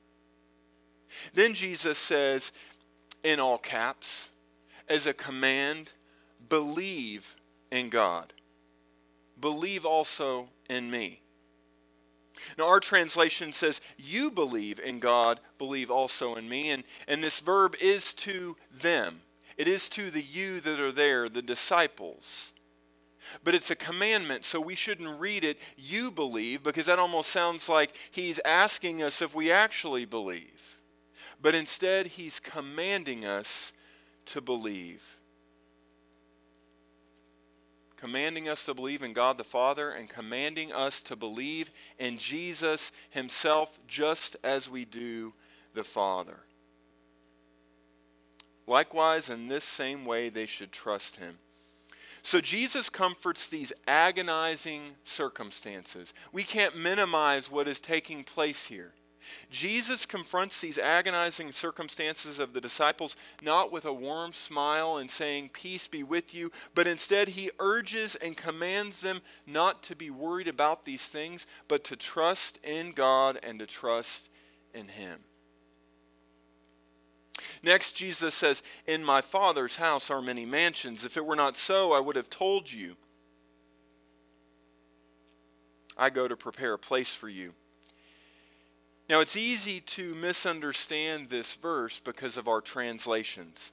Then 1.33 1.53
Jesus 1.53 1.97
says, 1.97 2.51
in 3.23 3.39
all 3.39 3.57
caps, 3.57 4.29
as 4.87 5.07
a 5.07 5.13
command, 5.13 5.93
believe 6.49 7.35
in 7.71 7.89
God. 7.89 8.33
Believe 9.39 9.85
also 9.85 10.49
in 10.69 10.89
me. 10.89 11.21
Now, 12.57 12.67
our 12.67 12.79
translation 12.79 13.51
says, 13.51 13.81
You 13.97 14.31
believe 14.31 14.79
in 14.79 14.99
God, 14.99 15.39
believe 15.57 15.89
also 15.89 16.35
in 16.35 16.49
me. 16.49 16.69
And, 16.71 16.83
and 17.07 17.23
this 17.23 17.39
verb 17.39 17.75
is 17.81 18.13
to 18.15 18.57
them, 18.71 19.21
it 19.57 19.67
is 19.67 19.89
to 19.89 20.09
the 20.09 20.21
you 20.21 20.59
that 20.61 20.79
are 20.79 20.91
there, 20.91 21.29
the 21.29 21.41
disciples. 21.41 22.53
But 23.43 23.55
it's 23.55 23.71
a 23.71 23.75
commandment, 23.75 24.45
so 24.45 24.61
we 24.61 24.75
shouldn't 24.75 25.19
read 25.19 25.43
it, 25.43 25.59
you 25.75 26.11
believe, 26.11 26.63
because 26.63 26.85
that 26.85 26.99
almost 26.99 27.29
sounds 27.29 27.67
like 27.67 27.97
he's 28.09 28.39
asking 28.45 29.03
us 29.03 29.21
if 29.21 29.35
we 29.35 29.51
actually 29.51 30.05
believe. 30.05 30.81
But 31.41 31.53
instead, 31.53 32.07
he's 32.07 32.39
commanding 32.39 33.25
us 33.25 33.73
to 34.27 34.41
believe 34.41 35.16
commanding 37.97 38.47
us 38.47 38.65
to 38.65 38.73
believe 38.73 39.03
in 39.03 39.11
God 39.11 39.37
the 39.37 39.43
Father 39.43 39.89
and 39.89 40.09
commanding 40.09 40.71
us 40.71 41.01
to 41.01 41.15
believe 41.15 41.71
in 41.99 42.17
Jesus 42.17 42.91
Himself 43.09 43.79
just 43.87 44.37
as 44.43 44.69
we 44.69 44.85
do 44.85 45.33
the 45.73 45.83
Father. 45.83 46.37
Likewise, 48.67 49.29
in 49.29 49.47
this 49.47 49.63
same 49.63 50.05
way, 50.05 50.29
they 50.29 50.45
should 50.45 50.71
trust 50.71 51.17
Him. 51.17 51.39
So 52.21 52.41
Jesus 52.41 52.89
comforts 52.89 53.47
these 53.47 53.71
agonizing 53.87 54.95
circumstances. 55.03 56.13
We 56.33 56.43
can't 56.43 56.77
minimize 56.77 57.49
what 57.49 57.67
is 57.67 57.79
taking 57.79 58.23
place 58.23 58.67
here. 58.67 58.91
Jesus 59.49 60.05
confronts 60.05 60.61
these 60.61 60.77
agonizing 60.77 61.51
circumstances 61.51 62.39
of 62.39 62.53
the 62.53 62.61
disciples 62.61 63.15
not 63.41 63.71
with 63.71 63.85
a 63.85 63.93
warm 63.93 64.31
smile 64.31 64.97
and 64.97 65.09
saying, 65.09 65.51
Peace 65.53 65.87
be 65.87 66.03
with 66.03 66.33
you, 66.33 66.51
but 66.75 66.87
instead 66.87 67.29
he 67.29 67.51
urges 67.59 68.15
and 68.15 68.37
commands 68.37 69.01
them 69.01 69.21
not 69.45 69.83
to 69.83 69.95
be 69.95 70.09
worried 70.09 70.47
about 70.47 70.83
these 70.83 71.07
things, 71.07 71.47
but 71.67 71.83
to 71.85 71.95
trust 71.95 72.59
in 72.65 72.91
God 72.91 73.39
and 73.43 73.59
to 73.59 73.65
trust 73.65 74.29
in 74.73 74.87
Him. 74.87 75.19
Next, 77.63 77.93
Jesus 77.93 78.35
says, 78.35 78.63
In 78.85 79.03
my 79.03 79.21
Father's 79.21 79.77
house 79.77 80.11
are 80.11 80.21
many 80.21 80.45
mansions. 80.45 81.05
If 81.05 81.17
it 81.17 81.25
were 81.25 81.35
not 81.35 81.57
so, 81.57 81.91
I 81.91 81.99
would 81.99 82.15
have 82.15 82.29
told 82.29 82.71
you. 82.71 82.95
I 85.97 86.09
go 86.09 86.27
to 86.27 86.37
prepare 86.37 86.73
a 86.73 86.79
place 86.79 87.13
for 87.13 87.27
you. 87.27 87.53
Now, 89.09 89.21
it's 89.21 89.37
easy 89.37 89.79
to 89.79 90.15
misunderstand 90.15 91.29
this 91.29 91.55
verse 91.55 91.99
because 92.01 92.37
of 92.37 92.49
our 92.49 92.59
translations. 92.59 93.71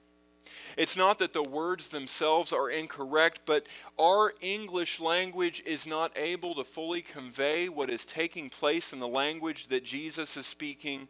It's 0.76 0.96
not 0.96 1.18
that 1.18 1.32
the 1.32 1.42
words 1.42 1.88
themselves 1.88 2.52
are 2.52 2.70
incorrect, 2.70 3.40
but 3.44 3.66
our 3.98 4.32
English 4.40 5.00
language 5.00 5.60
is 5.66 5.88
not 5.88 6.16
able 6.16 6.54
to 6.54 6.62
fully 6.62 7.02
convey 7.02 7.68
what 7.68 7.90
is 7.90 8.06
taking 8.06 8.48
place 8.48 8.92
in 8.92 9.00
the 9.00 9.08
language 9.08 9.68
that 9.68 9.84
Jesus 9.84 10.36
is 10.36 10.46
speaking, 10.46 11.08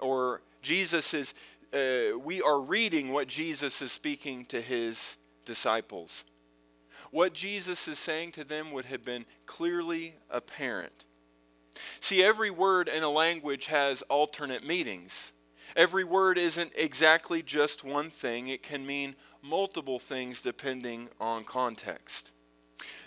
or 0.00 0.42
Jesus 0.62 1.12
is, 1.12 1.34
uh, 1.72 2.16
we 2.18 2.40
are 2.42 2.60
reading 2.60 3.12
what 3.12 3.26
Jesus 3.26 3.82
is 3.82 3.90
speaking 3.90 4.44
to 4.46 4.60
his 4.60 5.16
disciples. 5.44 6.24
What 7.10 7.34
Jesus 7.34 7.88
is 7.88 7.98
saying 7.98 8.32
to 8.32 8.44
them 8.44 8.70
would 8.70 8.86
have 8.86 9.04
been 9.04 9.26
clearly 9.46 10.14
apparent. 10.30 11.06
See, 12.00 12.22
every 12.22 12.50
word 12.50 12.88
in 12.88 13.02
a 13.02 13.10
language 13.10 13.66
has 13.66 14.02
alternate 14.02 14.66
meanings. 14.66 15.32
Every 15.76 16.04
word 16.04 16.38
isn't 16.38 16.72
exactly 16.76 17.42
just 17.42 17.84
one 17.84 18.10
thing, 18.10 18.48
it 18.48 18.62
can 18.62 18.86
mean 18.86 19.16
multiple 19.42 19.98
things 19.98 20.40
depending 20.40 21.08
on 21.20 21.44
context. 21.44 22.30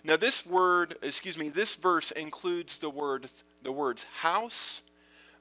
Now 0.04 0.18
this 0.18 0.46
word, 0.46 0.96
excuse 1.02 1.38
me, 1.38 1.50
this 1.50 1.76
verse 1.76 2.12
includes 2.12 2.80
the 2.80 2.90
word 2.90 3.30
the 3.62 3.72
words 3.72 4.04
house, 4.22 4.84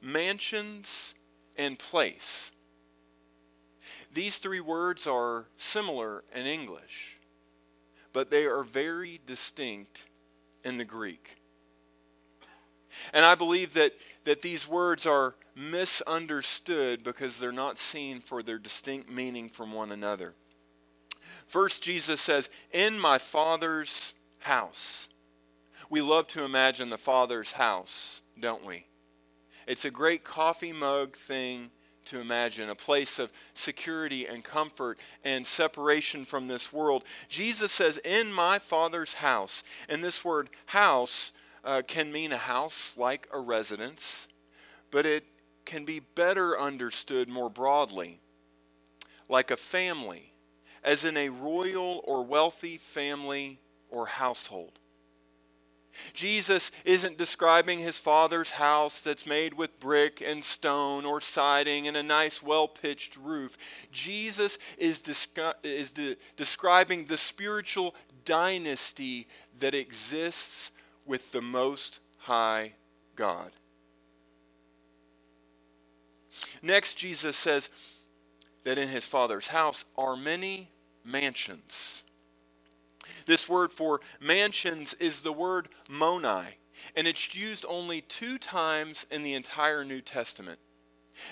mansions, 0.01 1.14
and 1.57 1.79
place. 1.79 2.53
These 4.12 4.39
three 4.39 4.61
words 4.61 5.07
are 5.07 5.49
similar 5.57 6.24
in 6.35 6.47
English, 6.47 7.20
but 8.12 8.31
they 8.31 8.47
are 8.47 8.62
very 8.62 9.20
distinct 9.27 10.07
in 10.64 10.79
the 10.79 10.85
Greek. 10.85 11.37
And 13.12 13.24
I 13.24 13.34
believe 13.34 13.74
that, 13.74 13.92
that 14.24 14.42
these 14.42 14.68
words 14.68 15.07
are 15.07 15.34
misunderstood 15.55 17.03
because 17.03 17.38
they're 17.38 17.53
not 17.53 17.78
seen 17.78 18.20
for 18.20 18.42
their 18.42 18.59
distinct 18.59 19.11
meaning 19.11 19.49
from 19.49 19.72
one 19.72 19.90
another. 19.90 20.34
First, 21.47 21.82
Jesus 21.82 22.20
says, 22.20 22.51
In 22.72 22.99
my 22.99 23.18
Father's 23.18 24.14
house. 24.40 25.09
We 25.88 26.01
love 26.01 26.26
to 26.28 26.44
imagine 26.44 26.90
the 26.90 26.99
Father's 26.99 27.53
house, 27.53 28.22
don't 28.38 28.64
we? 28.64 28.86
It's 29.66 29.84
a 29.84 29.90
great 29.90 30.24
coffee 30.24 30.72
mug 30.72 31.16
thing 31.16 31.70
to 32.07 32.20
imagine, 32.20 32.70
a 32.70 32.74
place 32.74 33.18
of 33.18 33.32
security 33.53 34.26
and 34.26 34.44
comfort 34.44 34.99
and 35.24 35.47
separation 35.47 36.24
from 36.24 36.47
this 36.47 36.72
world. 36.72 37.05
Jesus 37.28 37.72
says, 37.72 37.99
In 37.99 38.32
my 38.32 38.59
Father's 38.59 39.14
house. 39.14 39.62
And 39.88 40.03
this 40.03 40.24
word 40.24 40.51
house 40.66 41.32
uh, 41.67 41.83
can 41.87 42.12
mean 42.12 42.33
a 42.33 42.39
house 42.39 42.97
like 42.97 43.29
a 43.33 43.39
residence, 43.39 44.29
but 44.91 45.05
it 45.05 45.25
can 45.64 45.85
be 45.85 46.01
better 46.01 46.59
understood 46.59 47.29
more 47.29 47.51
broadly 47.51 48.21
like 49.29 49.51
a 49.51 49.57
family, 49.57 50.33
as 50.85 51.05
in 51.05 51.17
a 51.17 51.29
royal 51.29 52.01
or 52.05 52.25
wealthy 52.25 52.77
family 52.77 53.59
or 53.91 54.07
household. 54.07 54.79
Jesus 56.12 56.71
isn't 56.85 57.19
describing 57.19 57.79
his 57.79 57.99
father's 57.99 58.53
house 58.53 59.01
that's 59.01 59.27
made 59.27 59.55
with 59.55 59.81
brick 59.81 60.23
and 60.25 60.45
stone 60.45 61.05
or 61.05 61.21
siding 61.21 61.89
and 61.89 61.97
a 61.97 62.03
nice, 62.03 62.43
well 62.43 62.69
pitched 62.69 63.17
roof. 63.17 63.87
Jesus 63.91 64.59
is, 64.79 65.01
descri- 65.03 65.55
is 65.62 65.91
de- 65.93 66.17
describing 66.37 67.07
the 67.07 67.17
spiritual 67.17 67.95
dynasty 68.25 69.27
that 69.59 69.73
exists 69.73 70.71
with 71.07 71.32
the 71.32 71.42
Most 71.42 72.00
High 72.18 72.72
God. 73.14 73.52
Next, 76.62 76.96
Jesus 76.96 77.36
says 77.36 77.70
that 78.64 78.78
in 78.78 78.88
his 78.88 79.07
Father's 79.07 79.48
house 79.48 79.84
are 79.96 80.16
many 80.16 80.70
mansions. 81.04 82.02
This 83.26 83.48
word 83.48 83.72
for 83.72 84.00
mansions 84.20 84.94
is 84.94 85.20
the 85.20 85.32
word 85.32 85.68
moni, 85.88 86.59
and 86.96 87.07
it's 87.07 87.34
used 87.34 87.64
only 87.68 88.00
two 88.00 88.38
times 88.38 89.07
in 89.11 89.22
the 89.22 89.34
entire 89.34 89.84
New 89.84 90.00
Testament. 90.00 90.59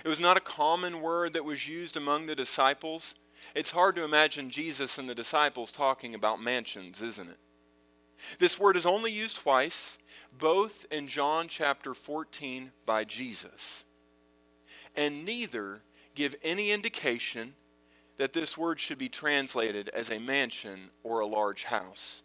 It 0.05 0.09
was 0.09 0.21
not 0.21 0.37
a 0.37 0.41
common 0.41 1.03
word 1.03 1.33
that 1.33 1.45
was 1.45 1.69
used 1.69 1.97
among 1.97 2.27
the 2.27 2.35
disciples. 2.35 3.15
It's 3.55 3.73
hard 3.73 3.97
to 3.97 4.05
imagine 4.05 4.51
Jesus 4.51 4.99
and 4.99 5.09
the 5.09 5.15
disciples 5.15 5.73
talking 5.73 6.15
about 6.15 6.41
mansions, 6.41 7.03
isn't 7.03 7.31
it? 7.31 7.39
This 8.39 8.59
word 8.59 8.77
is 8.77 8.87
only 8.87 9.13
used 9.13 9.39
twice, 9.39 9.99
both 10.37 10.87
in 10.91 11.07
John 11.07 11.49
chapter 11.49 11.95
14 11.95 12.73
by 12.87 13.05
Jesus. 13.05 13.85
And 14.97 15.25
neither 15.25 15.83
give 16.15 16.35
any 16.43 16.71
indication 16.71 17.55
that 18.17 18.33
this 18.33 18.57
word 18.57 18.79
should 18.79 18.99
be 18.99 19.09
translated 19.09 19.89
as 19.91 20.11
a 20.11 20.21
mansion 20.21 20.91
or 21.03 21.21
a 21.21 21.27
large 21.27 21.65
house. 21.65 22.23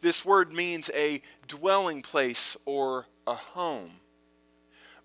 This 0.00 0.24
word 0.24 0.52
means 0.52 0.90
a 0.94 1.22
dwelling 1.46 2.02
place 2.02 2.56
or 2.64 3.06
a 3.26 3.34
home. 3.34 3.92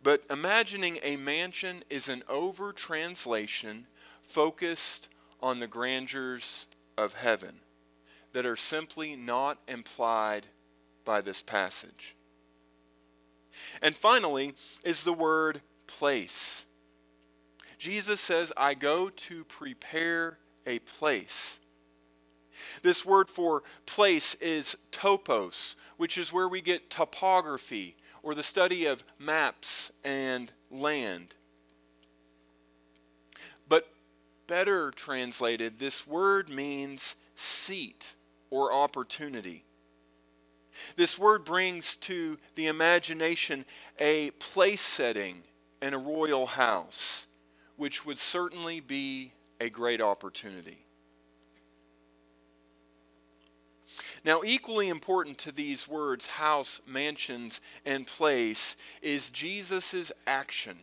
But 0.03 0.24
imagining 0.30 0.99
a 1.01 1.16
mansion 1.16 1.84
is 1.89 2.08
an 2.10 2.24
over 2.30 2.72
translation 2.72 3.88
focused 4.22 5.10
on 5.41 5.60
the 5.60 5.68
grandeurs 5.68 6.68
of 6.97 7.16
heaven 7.16 7.62
that 8.36 8.46
are 8.46 8.58
simply 8.58 9.16
not 9.16 9.60
implied 9.66 10.48
by 11.06 11.22
this 11.22 11.42
passage. 11.42 12.18
And 13.82 13.96
finally 13.96 14.56
is 14.86 15.06
the 15.06 15.14
word 15.14 15.62
place. 15.88 16.66
Jesus 17.78 18.20
says, 18.20 18.52
I 18.58 18.74
go 18.74 19.08
to 19.08 19.46
prepare 19.46 20.40
a 20.68 20.80
place. 20.80 21.62
This 22.82 23.06
word 23.06 23.30
for 23.30 23.64
place 23.86 24.36
is 24.36 24.78
topos, 24.92 25.78
which 25.96 26.18
is 26.18 26.34
where 26.34 26.50
we 26.50 26.60
get 26.60 26.90
topography 26.90 27.96
or 28.22 28.36
the 28.36 28.44
study 28.44 28.86
of 28.86 29.06
maps 29.18 29.94
and 30.04 30.52
land. 30.70 31.36
But 33.70 33.88
better 34.46 34.92
translated, 34.92 35.80
this 35.80 36.06
word 36.06 36.50
means 36.50 37.16
seat 37.34 38.14
or 38.56 38.72
opportunity. 38.72 39.66
This 40.95 41.20
word 41.20 41.43
brings 41.43 41.97
to 41.97 42.38
the 42.56 42.68
imagination 42.68 43.66
a 43.99 44.32
place 44.39 44.80
setting 44.80 45.43
and 45.82 45.93
a 45.93 45.97
royal 45.97 46.45
house 46.45 47.28
which 47.76 48.06
would 48.06 48.18
certainly 48.18 48.80
be 48.80 49.34
a 49.60 49.70
great 49.70 49.99
opportunity. 49.99 50.86
Now, 54.24 54.39
equally 54.45 54.88
important 54.88 55.38
to 55.39 55.53
these 55.53 55.86
words, 55.86 56.28
house, 56.28 56.80
mansions, 56.88 57.60
and 57.86 58.08
place, 58.08 58.78
is 59.01 59.30
Jesus' 59.30 60.14
action. 60.26 60.78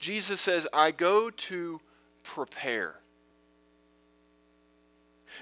Jesus 0.00 0.40
says, 0.40 0.66
I 0.72 0.90
go 0.90 1.30
to 1.30 1.80
prepare. 2.24 2.96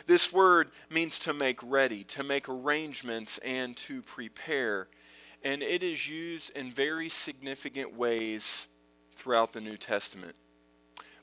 This 0.07 0.33
word 0.33 0.71
means 0.91 1.19
to 1.21 1.33
make 1.33 1.61
ready, 1.63 2.05
to 2.05 2.23
make 2.23 2.49
arrangements, 2.49 3.39
and 3.39 3.77
to 3.79 4.03
prepare. 4.03 4.89
And 5.43 5.63
it 5.63 5.83
is 5.83 6.09
used 6.09 6.57
in 6.57 6.71
very 6.71 7.09
significant 7.09 7.97
ways 7.97 8.69
throughout 9.15 9.53
the 9.53 9.61
New 9.61 9.77
Testament. 9.77 10.37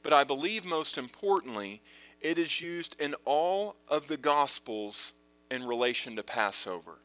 But 0.04 0.14
I 0.14 0.24
believe 0.24 0.66
most 0.66 0.98
importantly, 0.98 1.82
it 2.22 2.38
is 2.38 2.62
used 2.62 3.00
in 3.00 3.16
all 3.26 3.76
of 3.88 4.08
the 4.08 4.18
Gospels 4.18 5.14
in 5.50 5.64
relation 5.64 6.16
to 6.16 6.24
Passover. 6.24 7.00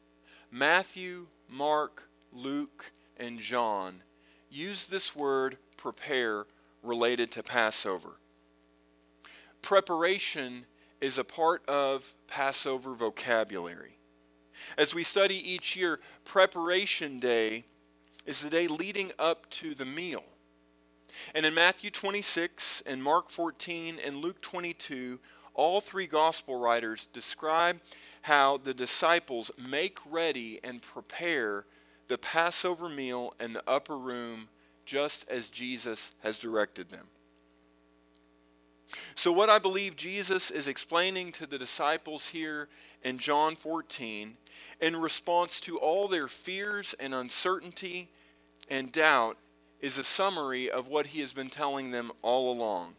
Matthew, 0.49 1.27
Mark, 1.49 2.09
Luke, 2.31 2.91
and 3.17 3.39
John 3.39 4.03
use 4.49 4.87
this 4.87 5.15
word 5.15 5.57
prepare 5.75 6.45
related 6.81 7.31
to 7.31 7.43
Passover. 7.43 8.19
Preparation 9.61 10.65
is 10.99 11.17
a 11.17 11.23
part 11.23 11.67
of 11.67 12.13
Passover 12.27 12.93
vocabulary. 12.93 13.97
As 14.77 14.95
we 14.95 15.03
study 15.03 15.35
each 15.35 15.75
year, 15.75 15.99
Preparation 16.25 17.19
Day 17.19 17.65
is 18.25 18.41
the 18.41 18.49
day 18.49 18.67
leading 18.67 19.11
up 19.19 19.49
to 19.51 19.73
the 19.73 19.85
meal. 19.85 20.23
And 21.33 21.45
in 21.45 21.53
Matthew 21.53 21.89
26 21.89 22.81
and 22.81 23.03
Mark 23.03 23.29
14 23.29 23.97
and 24.05 24.17
Luke 24.17 24.41
22, 24.41 25.19
all 25.53 25.81
three 25.81 26.07
gospel 26.07 26.59
writers 26.59 27.07
describe 27.07 27.79
how 28.23 28.57
the 28.57 28.73
disciples 28.73 29.51
make 29.57 29.99
ready 30.09 30.59
and 30.63 30.81
prepare 30.81 31.65
the 32.07 32.17
Passover 32.17 32.89
meal 32.89 33.33
in 33.39 33.53
the 33.53 33.63
upper 33.67 33.97
room 33.97 34.49
just 34.85 35.29
as 35.29 35.49
Jesus 35.49 36.15
has 36.23 36.39
directed 36.39 36.89
them. 36.89 37.07
So, 39.17 39.31
what 39.31 39.49
I 39.49 39.57
believe 39.57 39.95
Jesus 39.95 40.51
is 40.51 40.67
explaining 40.67 41.31
to 41.33 41.47
the 41.47 41.57
disciples 41.57 42.29
here 42.29 42.67
in 43.01 43.17
John 43.17 43.55
14, 43.55 44.37
in 44.79 44.95
response 44.95 45.59
to 45.61 45.79
all 45.79 46.07
their 46.07 46.27
fears 46.27 46.93
and 46.99 47.15
uncertainty 47.15 48.09
and 48.69 48.91
doubt, 48.91 49.37
is 49.81 49.97
a 49.97 50.03
summary 50.03 50.69
of 50.69 50.87
what 50.87 51.07
he 51.07 51.21
has 51.21 51.33
been 51.33 51.49
telling 51.49 51.89
them 51.89 52.11
all 52.21 52.51
along. 52.51 52.93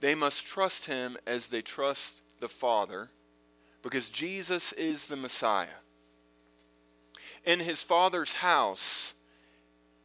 They 0.00 0.16
must 0.16 0.48
trust 0.48 0.86
him 0.86 1.16
as 1.28 1.46
they 1.46 1.62
trust 1.62 2.20
the 2.40 2.48
Father 2.48 3.10
because 3.82 4.10
Jesus 4.10 4.72
is 4.72 5.06
the 5.06 5.16
Messiah. 5.16 5.78
In 7.44 7.60
his 7.60 7.84
Father's 7.84 8.34
house, 8.34 9.14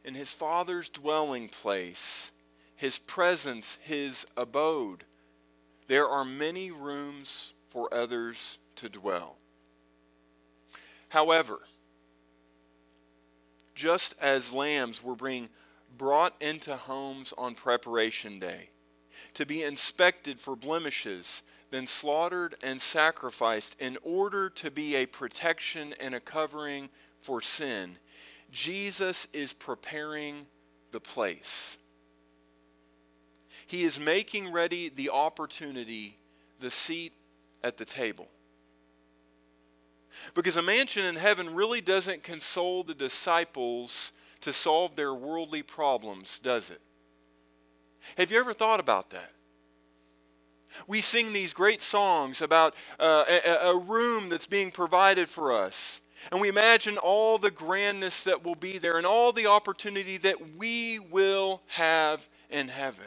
in 0.04 0.14
his 0.14 0.32
Father's 0.32 0.88
dwelling 0.88 1.48
place, 1.48 2.30
his 2.76 2.98
presence, 2.98 3.78
his 3.82 4.26
abode, 4.36 5.04
there 5.88 6.06
are 6.06 6.24
many 6.24 6.70
rooms 6.70 7.54
for 7.66 7.92
others 7.92 8.58
to 8.76 8.88
dwell. 8.88 9.38
However, 11.08 11.60
just 13.74 14.20
as 14.22 14.52
lambs 14.52 15.02
were 15.02 15.14
being 15.14 15.48
brought 15.96 16.34
into 16.40 16.76
homes 16.76 17.32
on 17.38 17.54
preparation 17.54 18.38
day 18.38 18.70
to 19.34 19.46
be 19.46 19.62
inspected 19.62 20.38
for 20.38 20.56
blemishes, 20.56 21.42
then 21.70 21.86
slaughtered 21.86 22.54
and 22.62 22.80
sacrificed 22.80 23.80
in 23.80 23.98
order 24.02 24.48
to 24.50 24.70
be 24.70 24.94
a 24.94 25.06
protection 25.06 25.94
and 26.00 26.14
a 26.14 26.20
covering 26.20 26.88
for 27.20 27.40
sin, 27.40 27.96
Jesus 28.50 29.26
is 29.32 29.52
preparing 29.52 30.46
the 30.90 31.00
place. 31.00 31.78
He 33.66 33.82
is 33.82 33.98
making 33.98 34.52
ready 34.52 34.88
the 34.88 35.10
opportunity, 35.10 36.16
the 36.60 36.70
seat 36.70 37.12
at 37.64 37.76
the 37.76 37.84
table. 37.84 38.28
Because 40.34 40.56
a 40.56 40.62
mansion 40.62 41.04
in 41.04 41.16
heaven 41.16 41.54
really 41.54 41.80
doesn't 41.80 42.22
console 42.22 42.82
the 42.82 42.94
disciples 42.94 44.12
to 44.40 44.52
solve 44.52 44.94
their 44.94 45.14
worldly 45.14 45.62
problems, 45.62 46.38
does 46.38 46.70
it? 46.70 46.80
Have 48.16 48.30
you 48.30 48.38
ever 48.38 48.52
thought 48.52 48.80
about 48.80 49.10
that? 49.10 49.32
We 50.86 51.00
sing 51.00 51.32
these 51.32 51.52
great 51.52 51.82
songs 51.82 52.42
about 52.42 52.74
uh, 52.98 53.24
a, 53.28 53.70
a 53.70 53.78
room 53.78 54.28
that's 54.28 54.46
being 54.46 54.70
provided 54.70 55.28
for 55.28 55.52
us. 55.52 56.00
And 56.30 56.40
we 56.40 56.48
imagine 56.48 56.98
all 56.98 57.38
the 57.38 57.50
grandness 57.50 58.24
that 58.24 58.44
will 58.44 58.54
be 58.54 58.78
there 58.78 58.96
and 58.96 59.06
all 59.06 59.32
the 59.32 59.46
opportunity 59.46 60.16
that 60.18 60.56
we 60.56 60.98
will 60.98 61.62
have 61.68 62.28
in 62.50 62.68
heaven. 62.68 63.06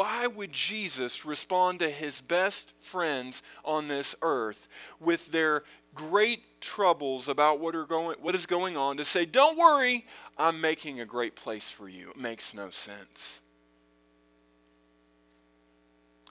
Why 0.00 0.26
would 0.28 0.52
Jesus 0.52 1.26
respond 1.26 1.80
to 1.80 1.90
his 1.90 2.22
best 2.22 2.70
friends 2.80 3.42
on 3.66 3.88
this 3.88 4.16
earth 4.22 4.66
with 4.98 5.30
their 5.30 5.62
great 5.94 6.62
troubles 6.62 7.28
about 7.28 7.60
what, 7.60 7.76
are 7.76 7.84
going, 7.84 8.16
what 8.18 8.34
is 8.34 8.46
going 8.46 8.78
on 8.78 8.96
to 8.96 9.04
say, 9.04 9.26
Don't 9.26 9.58
worry, 9.58 10.06
I'm 10.38 10.58
making 10.58 11.00
a 11.00 11.04
great 11.04 11.36
place 11.36 11.70
for 11.70 11.86
you? 11.86 12.08
It 12.08 12.16
makes 12.16 12.54
no 12.54 12.70
sense. 12.70 13.42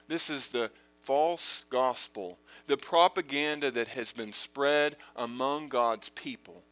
This 0.08 0.30
is 0.30 0.48
the 0.48 0.72
false 0.98 1.64
gospel, 1.70 2.40
the 2.66 2.76
propaganda 2.76 3.70
that 3.70 3.86
has 3.86 4.12
been 4.12 4.32
spread 4.32 4.96
among 5.14 5.68
God's 5.68 6.08
people 6.08 6.64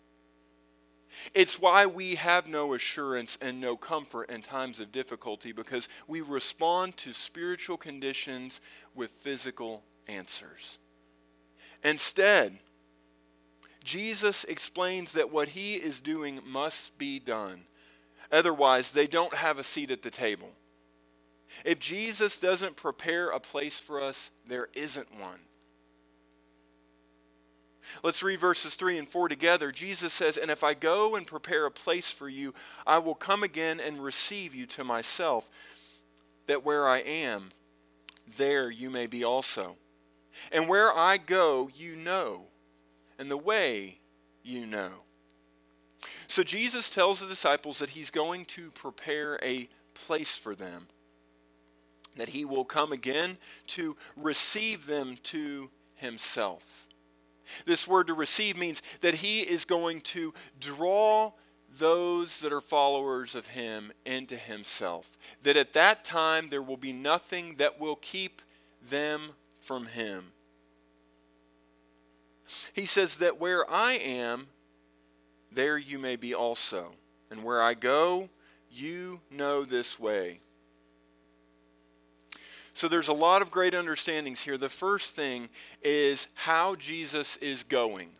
it's 1.35 1.61
why 1.61 1.87
we 1.87 2.17
have 2.17 2.47
no 2.47 2.75
assurance 2.75 3.39
and 3.41 3.61
no 3.61 3.77
comfort 3.77 4.31
in 4.31 4.43
times 4.43 4.81
of 4.81 4.93
difficulty 4.93 5.53
because 5.53 5.89
we 6.07 6.21
respond 6.21 6.97
to 6.99 7.13
spiritual 7.13 7.77
conditions 7.77 8.61
with 8.95 9.11
physical 9.11 9.83
answers. 10.07 10.79
Instead, 11.83 12.59
Jesus 13.85 14.45
explains 14.45 15.13
that 15.13 15.33
what 15.33 15.49
he 15.49 15.75
is 15.75 16.01
doing 16.01 16.41
must 16.47 16.99
be 16.99 17.19
done. 17.19 17.63
Otherwise, 18.31 18.93
they 18.93 19.07
don't 19.07 19.35
have 19.35 19.59
a 19.59 19.65
seat 19.65 19.91
at 19.91 20.03
the 20.03 20.11
table. 20.11 20.51
If 21.65 21.79
Jesus 21.79 22.39
doesn't 22.39 22.77
prepare 22.77 23.31
a 23.31 23.41
place 23.41 23.81
for 23.81 24.03
us, 24.03 24.31
there 24.47 24.69
isn't 24.75 25.19
one. 25.19 25.41
Let's 28.03 28.23
read 28.23 28.41
verses 28.41 28.75
3 28.75 28.99
and 28.99 29.09
4 29.09 29.29
together. 29.29 29.73
Jesus 29.73 30.13
says, 30.13 30.37
And 30.37 30.51
if 30.51 30.63
I 30.63 30.75
go 30.75 31.17
and 31.17 31.27
prepare 31.27 31.67
a 31.67 31.71
place 31.71 32.11
for 32.11 32.29
you, 32.29 32.55
I 32.87 32.99
will 32.99 33.15
come 33.15 33.43
again 33.43 33.81
and 33.81 34.03
receive 34.03 34.55
you 34.55 34.67
to 34.67 34.85
myself, 34.85 35.51
that 36.47 36.65
where 36.65 36.87
I 36.87 36.99
am, 36.99 37.51
there 38.37 38.71
you 38.71 38.91
may 38.91 39.07
be 39.07 39.25
also. 39.25 39.77
And 40.53 40.69
where 40.69 40.93
I 40.93 41.19
go, 41.19 41.71
you 41.75 41.97
know, 41.97 42.47
and 43.19 43.31
the 43.31 43.37
way 43.37 43.99
you 44.43 44.67
know. 44.67 44.91
So 46.27 46.43
Jesus 46.43 46.91
tells 46.91 47.21
the 47.21 47.27
disciples 47.27 47.79
that 47.79 47.91
he's 47.91 48.11
going 48.11 48.45
to 48.47 48.71
prepare 48.71 49.39
a 49.43 49.69
place 49.95 50.37
for 50.37 50.55
them, 50.55 50.89
that 52.17 52.31
he 52.31 52.45
will 52.45 52.65
come 52.65 52.93
again 52.93 53.39
to 53.69 53.97
receive 54.17 54.87
them 54.87 55.17
to 55.25 55.71
himself. 55.97 56.88
This 57.67 57.87
word 57.87 58.07
to 58.09 58.15
receive 58.15 58.57
means 58.57 58.81
that 58.99 59.15
he 59.15 59.41
is 59.41 59.65
going 59.65 60.01
to 60.03 60.35
draw 60.61 61.33
those 61.79 62.41
that 62.41 62.53
are 62.53 62.61
followers 62.61 63.35
of 63.35 63.49
him 63.49 63.93
into 64.05 64.37
himself. 64.37 65.19
That 65.43 65.57
at 65.57 65.75
that 65.75 66.05
time 66.05 66.49
there 66.49 66.63
will 66.63 66.77
be 66.77 66.93
nothing 66.93 67.57
that 67.57 67.79
will 67.79 67.97
keep 67.97 68.43
them 68.83 69.33
from 69.61 69.87
him. 69.87 70.33
He 72.73 72.87
says 72.87 73.17
that 73.17 73.39
where 73.39 73.71
I 73.71 73.93
am, 73.95 74.49
there 75.53 75.77
you 75.77 75.99
may 75.99 76.17
be 76.17 76.35
also. 76.35 76.93
And 77.31 77.45
where 77.45 77.61
I 77.61 77.75
go, 77.75 78.31
you 78.71 79.21
know 79.31 79.63
this 79.63 80.01
way. 80.01 80.41
So 82.79 82.87
there's 82.87 83.09
a 83.09 83.13
lot 83.13 83.43
of 83.43 83.51
great 83.51 83.75
understandings 83.75 84.43
here. 84.43 84.57
The 84.57 84.69
first 84.69 85.17
thing 85.17 85.49
is 85.83 86.29
how 86.37 86.77
Jesus 86.77 87.37
is 87.39 87.65
going. 87.65 88.11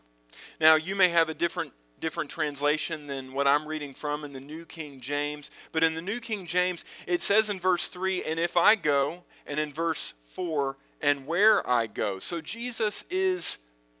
Now, 0.59 0.75
you 0.75 0.97
may 0.97 1.07
have 1.07 1.29
a 1.29 1.33
different 1.33 1.71
different 2.01 2.29
translation 2.29 3.07
than 3.07 3.33
what 3.33 3.47
I'm 3.47 3.65
reading 3.65 3.93
from 3.93 4.25
in 4.25 4.33
the 4.33 4.41
New 4.41 4.65
King 4.65 4.99
James, 4.99 5.49
but 5.71 5.81
in 5.81 5.93
the 5.93 6.01
New 6.01 6.19
King 6.19 6.45
James, 6.45 6.83
it 7.07 7.21
says 7.21 7.49
in 7.49 7.57
verse 7.57 7.87
3, 7.87 8.23
and 8.23 8.37
if 8.37 8.57
I 8.57 8.75
go, 8.75 9.23
and 9.47 9.61
in 9.61 9.71
verse 9.71 10.13
4, 10.23 10.75
and 11.01 11.25
where 11.25 11.67
I 11.69 11.87
go. 11.87 12.19
So 12.19 12.41
Jesus 12.41 13.05
is 13.09 13.59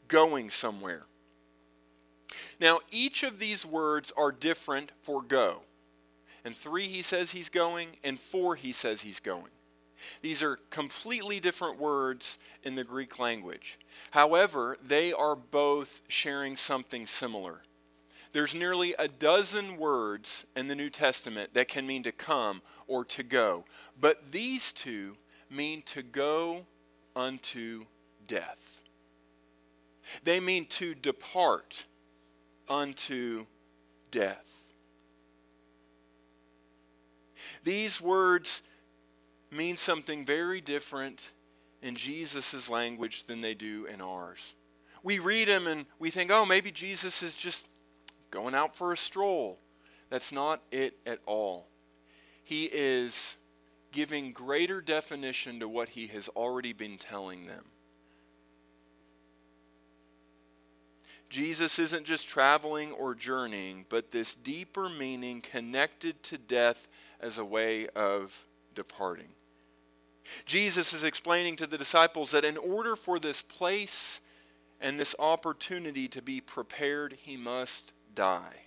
going 0.09 0.49
somewhere. 0.49 1.03
Now, 2.59 2.79
each 2.91 3.23
of 3.23 3.39
these 3.39 3.65
words 3.65 4.11
are 4.17 4.33
different 4.33 4.91
for 5.01 5.21
go. 5.21 5.61
In 6.43 6.51
3, 6.51 6.83
he 6.83 7.01
says 7.01 7.31
he's 7.31 7.49
going, 7.49 7.89
and 8.03 8.19
4, 8.19 8.55
he 8.55 8.73
says 8.73 9.01
he's 9.01 9.21
going. 9.21 9.51
These 10.21 10.43
are 10.43 10.57
completely 10.69 11.39
different 11.39 11.79
words 11.79 12.39
in 12.63 12.75
the 12.75 12.83
Greek 12.83 13.19
language. 13.19 13.79
However, 14.11 14.77
they 14.81 15.13
are 15.13 15.35
both 15.35 16.01
sharing 16.07 16.55
something 16.55 17.05
similar. 17.05 17.63
There's 18.31 18.53
nearly 18.53 18.93
a 18.99 19.07
dozen 19.07 19.77
words 19.77 20.45
in 20.55 20.67
the 20.67 20.75
New 20.75 20.89
Testament 20.89 21.53
that 21.53 21.67
can 21.67 21.87
mean 21.87 22.03
to 22.03 22.11
come 22.11 22.61
or 22.87 23.03
to 23.05 23.23
go, 23.23 23.65
but 23.99 24.31
these 24.31 24.71
two 24.71 25.17
mean 25.49 25.81
to 25.83 26.03
go 26.03 26.67
unto 27.15 27.85
death. 28.27 28.81
They 30.23 30.39
mean 30.39 30.65
to 30.65 30.93
depart 30.93 31.87
unto 32.67 33.47
death. 34.11 34.71
These 37.63 38.01
words 38.01 38.61
mean 39.51 39.75
something 39.75 40.25
very 40.25 40.61
different 40.61 41.31
in 41.81 41.95
Jesus' 41.95 42.69
language 42.69 43.25
than 43.25 43.41
they 43.41 43.53
do 43.53 43.85
in 43.85 44.01
ours. 44.01 44.55
We 45.03 45.19
read 45.19 45.47
them 45.47 45.67
and 45.67 45.85
we 45.97 46.09
think, 46.09 46.29
oh, 46.31 46.45
maybe 46.45 46.71
Jesus 46.71 47.23
is 47.23 47.35
just 47.35 47.69
going 48.31 48.53
out 48.53 48.75
for 48.75 48.91
a 48.91 48.97
stroll. 48.97 49.59
That's 50.09 50.31
not 50.31 50.61
it 50.71 50.97
at 51.05 51.19
all. 51.25 51.67
He 52.43 52.65
is 52.65 53.37
giving 53.91 54.31
greater 54.31 54.81
definition 54.81 55.59
to 55.59 55.67
what 55.67 55.89
he 55.89 56.07
has 56.07 56.29
already 56.29 56.73
been 56.73 56.97
telling 56.97 57.45
them. 57.45 57.65
Jesus 61.29 61.77
isn't 61.77 62.05
just 62.05 62.27
traveling 62.27 62.91
or 62.91 63.13
journeying, 63.13 63.85
but 63.87 64.09
this 64.09 64.33
deeper 64.33 64.89
meaning 64.89 65.41
connected 65.41 66.23
to 66.23 66.39
death 66.39 66.87
as 67.19 67.37
a 67.37 67.45
way 67.45 67.87
of 67.89 68.47
departing. 68.73 69.29
Jesus 70.49 70.93
is 70.93 71.03
explaining 71.03 71.55
to 71.57 71.67
the 71.67 71.77
disciples 71.77 72.31
that 72.31 72.43
in 72.43 72.57
order 72.57 72.95
for 72.95 73.19
this 73.19 73.43
place 73.43 74.19
and 74.81 74.99
this 74.99 75.15
opportunity 75.19 76.07
to 76.07 76.23
be 76.23 76.41
prepared, 76.41 77.13
he 77.21 77.37
must 77.37 77.93
die. 78.15 78.63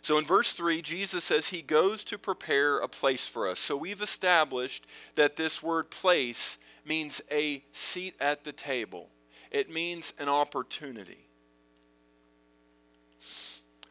So 0.00 0.16
in 0.16 0.24
verse 0.24 0.52
3, 0.52 0.80
Jesus 0.80 1.24
says 1.24 1.48
he 1.48 1.60
goes 1.60 2.04
to 2.04 2.16
prepare 2.16 2.78
a 2.78 2.86
place 2.86 3.26
for 3.26 3.48
us. 3.48 3.58
So 3.58 3.76
we've 3.76 4.00
established 4.00 4.86
that 5.16 5.34
this 5.34 5.60
word 5.60 5.90
place 5.90 6.56
means 6.86 7.20
a 7.32 7.64
seat 7.72 8.14
at 8.20 8.44
the 8.44 8.52
table, 8.52 9.08
it 9.50 9.74
means 9.74 10.14
an 10.20 10.28
opportunity. 10.28 11.26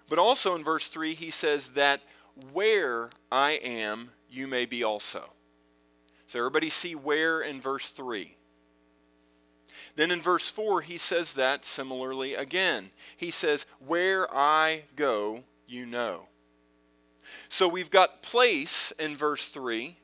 But 0.08 0.18
also 0.18 0.56
in 0.56 0.64
verse 0.64 0.88
3, 0.88 1.14
he 1.14 1.30
says 1.30 1.74
that 1.74 2.00
where 2.54 3.10
I 3.32 3.60
am, 3.64 4.12
you 4.30 4.48
may 4.48 4.66
be 4.66 4.84
also. 4.84 5.34
So 6.28 6.40
everybody 6.40 6.70
see 6.70 6.96
where 6.96 7.42
in 7.42 7.62
verse 7.62 7.90
3. 7.90 8.36
Then 9.96 10.12
in 10.12 10.22
verse 10.22 10.50
4, 10.52 10.82
he 10.82 10.98
says 10.98 11.34
that 11.34 11.66
similarly 11.66 12.36
again. 12.36 12.92
He 13.16 13.32
says, 13.32 13.66
Where 13.80 14.28
I 14.34 14.84
go, 14.96 15.44
you 15.66 15.86
know. 15.86 16.28
So 17.50 17.68
we've 17.68 17.92
got 17.92 18.22
place 18.22 18.92
in 18.92 19.16
verse 19.16 19.50
3. 19.50 19.98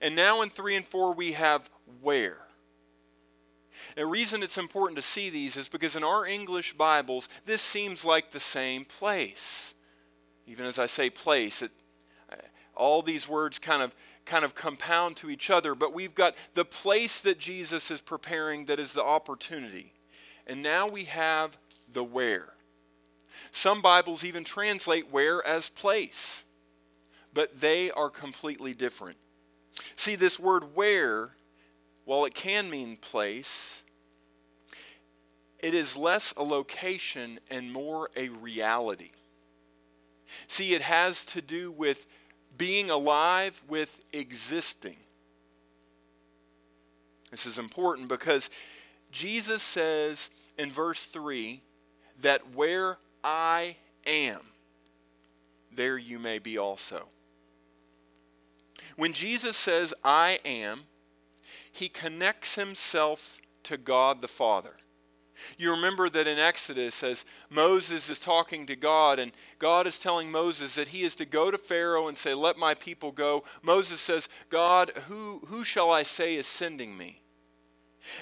And 0.00 0.16
now 0.16 0.42
in 0.42 0.50
3 0.50 0.76
and 0.76 0.84
4, 0.84 1.14
we 1.14 1.32
have 1.32 1.70
where. 2.00 2.38
The 3.96 4.06
reason 4.06 4.42
it's 4.42 4.58
important 4.58 4.96
to 4.96 5.02
see 5.02 5.30
these 5.30 5.56
is 5.56 5.68
because 5.68 5.94
in 5.94 6.02
our 6.02 6.26
English 6.26 6.74
Bibles, 6.74 7.28
this 7.44 7.62
seems 7.62 8.04
like 8.04 8.30
the 8.30 8.40
same 8.40 8.84
place. 8.84 9.73
Even 10.46 10.66
as 10.66 10.78
I 10.78 10.86
say 10.86 11.10
place, 11.10 11.62
it, 11.62 11.70
uh, 12.30 12.36
all 12.76 13.02
these 13.02 13.28
words 13.28 13.58
kind 13.58 13.82
of 13.82 13.94
kind 14.24 14.44
of 14.44 14.54
compound 14.54 15.16
to 15.16 15.30
each 15.30 15.50
other, 15.50 15.74
but 15.74 15.92
we've 15.92 16.14
got 16.14 16.34
the 16.54 16.64
place 16.64 17.20
that 17.20 17.38
Jesus 17.38 17.90
is 17.90 18.00
preparing 18.00 18.64
that 18.66 18.80
is 18.80 18.94
the 18.94 19.02
opportunity. 19.02 19.92
And 20.46 20.62
now 20.62 20.88
we 20.88 21.04
have 21.04 21.58
the 21.92 22.04
where. 22.04 22.54
Some 23.50 23.82
Bibles 23.82 24.24
even 24.24 24.44
translate 24.44 25.12
where 25.12 25.46
as 25.46 25.68
place, 25.68 26.44
but 27.32 27.60
they 27.60 27.90
are 27.90 28.10
completely 28.10 28.74
different. 28.74 29.18
See, 29.96 30.14
this 30.14 30.38
word 30.38 30.74
where, 30.74 31.30
while 32.04 32.24
it 32.24 32.34
can 32.34 32.70
mean 32.70 32.96
place, 32.96 33.84
it 35.58 35.74
is 35.74 35.96
less 35.96 36.32
a 36.36 36.42
location 36.42 37.38
and 37.50 37.72
more 37.72 38.10
a 38.16 38.28
reality. 38.28 39.10
See, 40.46 40.74
it 40.74 40.82
has 40.82 41.26
to 41.26 41.42
do 41.42 41.72
with 41.72 42.06
being 42.56 42.90
alive, 42.90 43.62
with 43.68 44.04
existing. 44.12 44.96
This 47.30 47.46
is 47.46 47.58
important 47.58 48.08
because 48.08 48.50
Jesus 49.10 49.62
says 49.62 50.30
in 50.58 50.70
verse 50.70 51.06
3 51.06 51.60
that 52.22 52.54
where 52.54 52.98
I 53.22 53.76
am, 54.06 54.40
there 55.72 55.98
you 55.98 56.18
may 56.18 56.38
be 56.38 56.56
also. 56.56 57.08
When 58.96 59.12
Jesus 59.12 59.56
says, 59.56 59.92
I 60.04 60.38
am, 60.44 60.82
he 61.72 61.88
connects 61.88 62.54
himself 62.54 63.40
to 63.64 63.76
God 63.76 64.20
the 64.20 64.28
Father. 64.28 64.76
You 65.58 65.70
remember 65.72 66.08
that 66.08 66.26
in 66.26 66.38
Exodus, 66.38 67.02
as 67.02 67.24
Moses 67.50 68.08
is 68.08 68.20
talking 68.20 68.66
to 68.66 68.76
God, 68.76 69.18
and 69.18 69.32
God 69.58 69.86
is 69.86 69.98
telling 69.98 70.30
Moses 70.30 70.76
that 70.76 70.88
he 70.88 71.02
is 71.02 71.14
to 71.16 71.24
go 71.24 71.50
to 71.50 71.58
Pharaoh 71.58 72.08
and 72.08 72.16
say, 72.16 72.34
Let 72.34 72.56
my 72.58 72.74
people 72.74 73.12
go. 73.12 73.44
Moses 73.62 74.00
says, 74.00 74.28
God, 74.48 74.90
who, 75.08 75.42
who 75.46 75.64
shall 75.64 75.90
I 75.90 76.02
say 76.02 76.36
is 76.36 76.46
sending 76.46 76.96
me? 76.96 77.20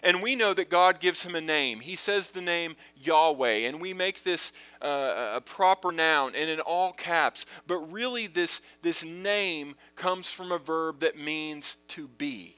And 0.02 0.22
we 0.22 0.36
know 0.36 0.54
that 0.54 0.70
God 0.70 1.00
gives 1.00 1.24
him 1.24 1.34
a 1.34 1.40
name. 1.40 1.80
He 1.80 1.96
says 1.96 2.30
the 2.30 2.40
name 2.40 2.76
Yahweh, 2.96 3.66
and 3.66 3.80
we 3.80 3.92
make 3.92 4.22
this 4.22 4.52
uh, 4.80 5.32
a 5.34 5.40
proper 5.40 5.90
noun 5.90 6.34
and 6.36 6.48
in 6.48 6.60
all 6.60 6.92
caps. 6.92 7.46
But 7.66 7.78
really, 7.92 8.26
this, 8.26 8.60
this 8.82 9.04
name 9.04 9.74
comes 9.96 10.32
from 10.32 10.52
a 10.52 10.58
verb 10.58 11.00
that 11.00 11.18
means 11.18 11.76
to 11.88 12.06
be. 12.06 12.56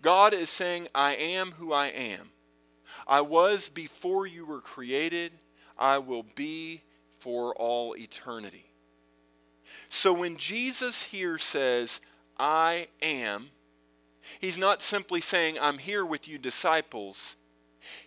God 0.00 0.32
is 0.32 0.50
saying, 0.50 0.88
I 0.94 1.14
am 1.14 1.52
who 1.52 1.72
I 1.72 1.88
am. 1.88 2.30
I 3.06 3.20
was 3.20 3.68
before 3.68 4.26
you 4.26 4.46
were 4.46 4.60
created, 4.60 5.32
I 5.78 5.98
will 5.98 6.24
be 6.34 6.82
for 7.18 7.54
all 7.54 7.96
eternity. 7.96 8.66
So 9.88 10.12
when 10.12 10.36
Jesus 10.36 11.04
here 11.04 11.38
says, 11.38 12.00
I 12.38 12.88
am, 13.00 13.50
He's 14.40 14.58
not 14.58 14.82
simply 14.82 15.20
saying, 15.20 15.56
I'm 15.60 15.78
here 15.78 16.04
with 16.04 16.28
you, 16.28 16.38
disciples. 16.38 17.36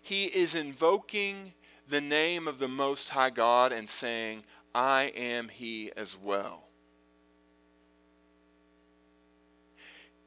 He 0.02 0.26
is 0.26 0.56
invoking 0.56 1.54
the 1.88 2.02
name 2.02 2.48
of 2.48 2.60
the 2.60 2.68
Most 2.68 3.10
High 3.10 3.30
God 3.30 3.72
and 3.72 3.89
saying, 3.89 4.46
I 4.74 5.12
am 5.16 5.50
He 5.50 5.91
as 5.96 6.18
well. 6.18 6.70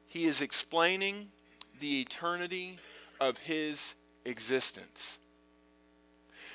He 0.07 0.25
is 0.25 0.41
explaining 0.41 1.29
the 1.79 2.01
eternity 2.01 2.79
of 3.19 3.39
His 3.39 3.95
existence. 4.25 5.19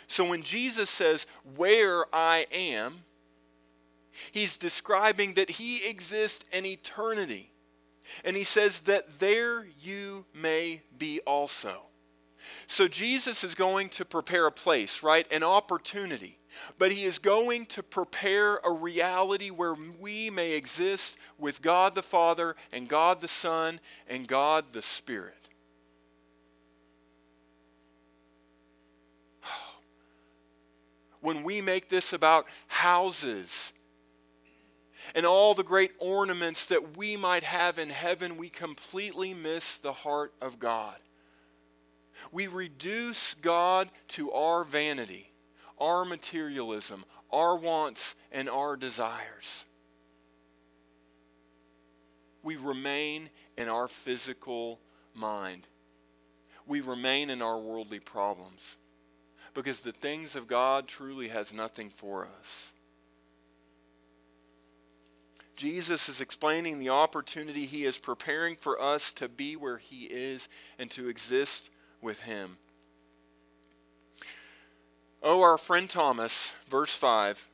So 0.07 0.29
when 0.29 0.43
Jesus 0.43 0.91
says, 0.91 1.27
Where 1.57 2.05
I 2.13 2.47
am, 2.53 3.03
He's 4.33 4.57
describing 4.57 5.35
that 5.35 5.51
He 5.51 5.89
exists 5.89 6.49
in 6.57 6.65
eternity. 6.65 7.51
And 8.25 8.37
he 8.37 8.45
says 8.45 8.81
that 8.83 9.19
there 9.19 9.67
you 9.81 10.27
may 10.35 10.83
be 10.97 11.21
also. 11.27 11.83
So 12.67 12.89
Jesus 12.89 13.45
is 13.45 13.55
going 13.55 13.89
to 13.91 14.05
prepare 14.05 14.47
a 14.47 14.53
place, 14.53 15.03
right? 15.03 15.31
An 15.33 15.43
opportunity. 15.43 16.39
But 16.79 16.93
he 16.93 17.05
is 17.05 17.19
going 17.19 17.67
to 17.67 17.83
prepare 17.83 18.57
a 18.59 18.71
reality 18.73 19.51
where 19.51 19.75
we 20.01 20.31
may 20.31 20.57
exist 20.57 21.19
with 21.39 21.63
God 21.63 21.95
the 21.95 22.03
Father 22.03 22.55
and 22.73 22.89
God 22.89 23.21
the 23.21 23.29
Son 23.29 23.81
and 24.09 24.29
God 24.29 24.67
the 24.73 24.83
Spirit. 24.83 25.44
When 31.25 31.43
we 31.43 31.63
make 31.63 31.89
this 31.89 32.13
about 32.13 32.45
houses 32.69 33.73
and 35.15 35.25
all 35.25 35.55
the 35.55 35.63
great 35.63 35.93
ornaments 35.99 36.67
that 36.67 36.99
we 36.99 37.17
might 37.17 37.45
have 37.45 37.79
in 37.79 37.89
heaven, 37.89 38.37
we 38.37 38.51
completely 38.51 39.33
miss 39.33 39.79
the 39.79 39.95
heart 39.95 40.35
of 40.43 40.59
God. 40.59 40.99
We 42.31 42.47
reduce 42.47 43.33
God 43.33 43.89
to 44.09 44.33
our 44.33 44.65
vanity, 44.65 45.33
our 45.79 46.05
materialism, 46.05 47.07
our 47.33 47.57
wants, 47.57 48.17
and 48.31 48.47
our 48.47 48.77
desires. 48.77 49.65
We 52.43 52.57
remain 52.57 53.31
in 53.57 53.71
our 53.71 53.89
physical 53.89 54.79
mind. 55.15 55.69
We 56.67 56.83
remain 56.83 57.31
in 57.31 57.41
our 57.41 57.59
worldly 57.59 58.01
problems 58.01 58.77
because 59.55 59.81
the 59.81 59.93
things 59.93 60.37
of 60.37 60.49
God 60.49 60.89
truly 60.89 61.29
has 61.29 61.55
nothing 61.55 61.89
for 61.89 62.29
us. 62.39 62.73
Jesus 65.57 66.09
is 66.09 66.21
explaining 66.21 66.79
the 66.79 66.89
opportunity 66.89 67.65
he 67.65 67.85
is 67.85 67.99
preparing 67.99 68.57
for 68.57 68.81
us 68.83 69.13
to 69.13 69.29
be 69.29 69.55
where 69.55 69.79
he 69.79 70.05
is 70.07 70.49
and 70.79 70.91
to 70.91 71.09
exist 71.09 71.71
with 72.03 72.23
him. 72.23 72.59
Oh, 75.23 75.43
our 75.43 75.57
friend 75.57 75.89
Thomas, 75.89 76.55
verse 76.69 76.97
5. 76.97 77.49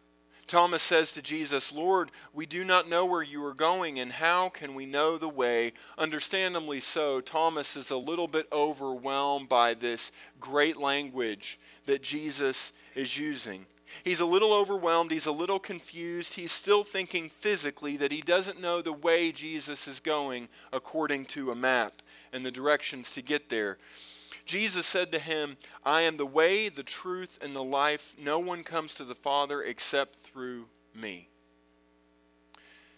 Thomas 0.51 0.83
says 0.83 1.13
to 1.13 1.23
Jesus, 1.23 1.73
Lord, 1.73 2.11
we 2.35 2.45
do 2.45 2.65
not 2.65 2.89
know 2.89 3.07
where 3.07 3.23
you 3.23 3.45
are 3.47 3.55
going, 3.55 4.01
and 4.01 4.11
how 4.11 4.49
can 4.49 4.75
we 4.75 4.85
know 4.85 5.17
the 5.17 5.29
way? 5.29 5.73
Understandably 5.97 6.81
so, 6.81 7.21
Thomas 7.21 7.77
is 7.77 7.93
a 7.93 7.97
little 7.97 8.27
bit 8.27 8.49
overwhelmed 8.51 9.49
by 9.49 9.75
this 9.75 10.11
great 10.41 10.77
language 10.77 11.57
that 11.87 12.03
Jesus 12.03 12.73
is 12.97 13.17
using. 13.17 13.67
He's 14.03 14.19
a 14.19 14.27
little 14.27 14.53
overwhelmed. 14.53 15.13
He's 15.13 15.27
a 15.27 15.33
little 15.33 15.61
confused. 15.61 16.35
He's 16.35 16.51
still 16.51 16.83
thinking 16.83 17.29
physically 17.29 17.97
that 17.99 18.11
he 18.11 18.21
doesn't 18.21 18.61
know 18.61 18.83
the 18.83 18.93
way 18.93 19.31
Jesus 19.31 19.87
is 19.87 20.01
going 20.01 20.49
according 20.73 21.27
to 21.27 21.53
a 21.53 21.57
map 21.57 21.93
and 22.33 22.45
the 22.45 22.51
directions 22.51 23.13
to 23.13 23.23
get 23.23 23.51
there. 23.51 23.79
Jesus 24.51 24.85
said 24.85 25.13
to 25.13 25.21
him, 25.21 25.57
I 25.87 26.03
am 26.03 26.17
the 26.17 26.27
way, 26.27 26.69
the 26.69 26.83
truth, 26.83 27.39
and 27.41 27.55
the 27.55 27.63
life. 27.63 28.17
No 28.21 28.41
one 28.41 28.65
comes 28.65 28.95
to 28.95 29.05
the 29.05 29.15
Father 29.15 29.63
except 29.63 30.17
through 30.17 30.67
me. 30.93 31.29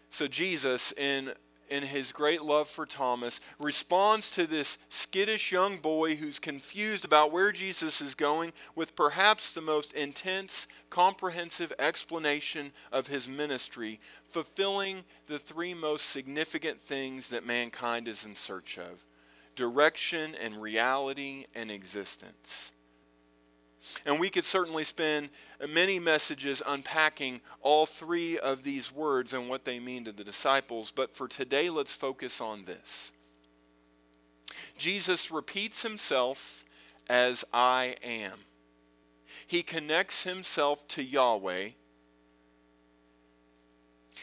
So, 0.08 0.28
Jesus, 0.28 0.92
in 0.92 1.34
in 1.68 1.82
his 1.82 2.12
great 2.12 2.42
love 2.42 2.68
for 2.68 2.84
Thomas, 2.84 3.40
responds 3.58 4.30
to 4.32 4.46
this 4.46 4.78
skittish 4.90 5.52
young 5.52 5.78
boy 5.78 6.16
who's 6.16 6.38
confused 6.38 7.04
about 7.04 7.32
where 7.32 7.50
Jesus 7.50 8.02
is 8.02 8.14
going 8.14 8.52
with 8.74 8.94
perhaps 8.94 9.54
the 9.54 9.62
most 9.62 9.94
intense, 9.94 10.68
comprehensive 10.90 11.72
explanation 11.78 12.72
of 12.90 13.06
his 13.06 13.26
ministry, 13.26 14.00
fulfilling 14.26 15.04
the 15.26 15.38
three 15.38 15.72
most 15.72 16.10
significant 16.10 16.78
things 16.78 17.30
that 17.30 17.46
mankind 17.46 18.06
is 18.06 18.26
in 18.26 18.36
search 18.36 18.78
of 18.78 19.06
direction 19.54 20.34
and 20.34 20.60
reality 20.60 21.44
and 21.54 21.70
existence. 21.70 22.72
And 24.06 24.20
we 24.20 24.30
could 24.30 24.44
certainly 24.44 24.84
spend 24.84 25.30
many 25.68 25.98
messages 25.98 26.62
unpacking 26.66 27.40
all 27.60 27.84
three 27.84 28.38
of 28.38 28.62
these 28.62 28.92
words 28.92 29.32
and 29.32 29.48
what 29.48 29.64
they 29.64 29.80
mean 29.80 30.04
to 30.04 30.12
the 30.12 30.24
disciples, 30.24 30.92
but 30.92 31.14
for 31.14 31.26
today, 31.26 31.68
let's 31.68 31.94
focus 31.94 32.40
on 32.40 32.64
this. 32.64 33.12
Jesus 34.78 35.30
repeats 35.30 35.82
himself 35.82 36.64
as 37.08 37.44
I 37.52 37.96
am. 38.02 38.38
He 39.46 39.62
connects 39.62 40.24
himself 40.24 40.86
to 40.88 41.02
Yahweh. 41.02 41.70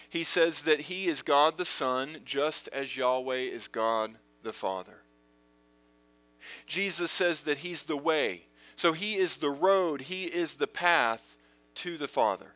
He 0.09 0.23
says 0.23 0.63
that 0.63 0.81
he 0.81 1.05
is 1.05 1.21
God 1.21 1.57
the 1.57 1.65
Son, 1.65 2.19
just 2.23 2.67
as 2.69 2.97
Yahweh 2.97 3.35
is 3.35 3.67
God 3.67 4.15
the 4.41 4.53
Father. 4.53 5.01
Jesus 6.65 7.11
says 7.11 7.43
that 7.43 7.59
he's 7.59 7.83
the 7.83 7.97
way 7.97 8.45
so 8.79 8.93
he 8.93 9.15
is 9.15 9.39
the 9.39 9.49
road, 9.49 10.03
he 10.03 10.23
is 10.23 10.55
the 10.55 10.65
path 10.65 11.35
to 11.75 11.97
the 11.97 12.07
Father. 12.07 12.53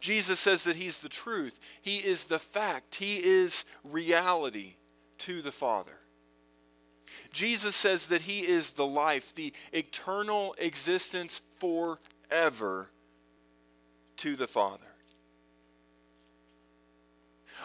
Jesus 0.00 0.40
says 0.40 0.64
that 0.64 0.76
he's 0.76 1.02
the 1.02 1.10
truth, 1.10 1.60
he 1.82 1.98
is 1.98 2.24
the 2.24 2.38
fact, 2.38 2.94
he 2.94 3.16
is 3.18 3.66
reality 3.84 4.76
to 5.18 5.42
the 5.42 5.52
Father. 5.52 5.98
Jesus 7.34 7.76
says 7.76 8.08
that 8.08 8.22
he 8.22 8.48
is 8.48 8.72
the 8.72 8.86
life, 8.86 9.34
the 9.34 9.52
eternal 9.74 10.54
existence 10.56 11.42
forever 11.52 12.88
to 14.16 14.36
the 14.36 14.46
Father. 14.46 14.86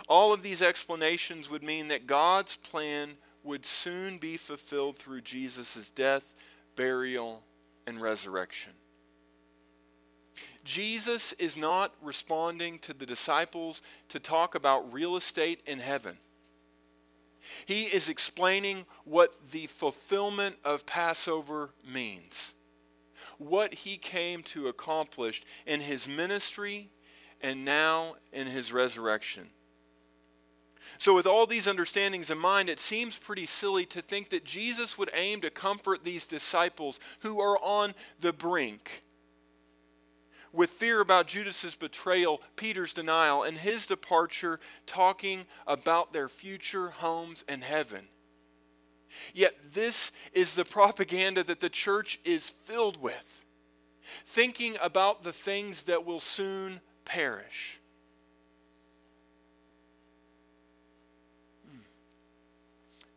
All 0.10 0.34
of 0.34 0.42
these 0.42 0.62
explanations 0.62 1.50
would 1.50 1.64
mean 1.64 1.88
that 1.88 2.06
God's 2.06 2.58
plan 2.58 3.12
would 3.44 3.66
soon 3.66 4.18
be 4.18 4.38
fulfilled 4.38 4.98
through 4.98 5.22
Jesus' 5.22 5.92
death, 5.92 6.34
burial, 6.76 7.44
and 7.88 8.02
resurrection. 8.02 8.74
Jesus 10.64 11.34
is 11.34 11.58
not 11.58 11.94
responding 12.02 12.80
to 12.80 12.94
the 12.94 13.06
disciples 13.06 13.82
to 14.10 14.20
talk 14.20 14.56
about 14.56 14.94
real 14.94 15.16
estate 15.16 15.62
in 15.66 15.80
heaven. 15.80 16.18
He 17.66 17.84
is 17.86 18.08
explaining 18.08 18.86
what 19.04 19.52
the 19.52 19.66
fulfillment 19.66 20.58
of 20.64 20.86
Passover 20.86 21.72
means, 21.86 22.54
what 23.38 23.74
he 23.74 23.98
came 23.98 24.44
to 24.44 24.68
accomplish 24.68 25.42
in 25.66 25.82
his 25.82 26.08
ministry 26.08 26.90
and 27.42 27.66
now 27.66 28.16
in 28.32 28.46
his 28.46 28.72
resurrection. 28.72 29.50
So, 31.02 31.16
with 31.16 31.26
all 31.26 31.48
these 31.48 31.68
understandings 31.68 32.30
in 32.30 32.38
mind, 32.38 32.70
it 32.70 32.80
seems 32.80 33.18
pretty 33.18 33.48
silly 33.48 33.88
to 33.88 34.04
think 34.04 34.30
that 34.30 34.46
Jesus 34.46 35.00
would 35.00 35.10
aim 35.16 35.42
to 35.42 35.50
comfort 35.50 36.04
these 36.04 36.28
disciples 36.28 37.00
who 37.24 37.42
are 37.42 37.58
on 37.58 37.96
the 38.20 38.32
brink 38.32 39.02
with 40.54 40.70
fear 40.70 41.02
about 41.02 41.26
Judas's 41.26 41.76
betrayal, 41.76 42.40
Peter's 42.56 42.94
denial, 42.94 43.42
and 43.42 43.58
his 43.58 43.88
departure, 43.88 44.60
talking 44.86 45.48
about 45.66 46.14
their 46.14 46.30
future 46.30 46.92
homes 46.92 47.44
in 47.50 47.62
heaven. 47.62 48.08
Yet, 49.34 49.56
this 49.74 50.12
is 50.34 50.54
the 50.54 50.66
propaganda 50.66 51.44
that 51.46 51.62
the 51.62 51.70
church 51.70 52.20
is 52.24 52.52
filled 52.52 53.02
with, 53.02 53.44
thinking 54.04 54.78
about 54.80 55.24
the 55.24 55.34
things 55.34 55.82
that 55.86 56.06
will 56.06 56.20
soon 56.20 56.80
perish. 57.06 57.81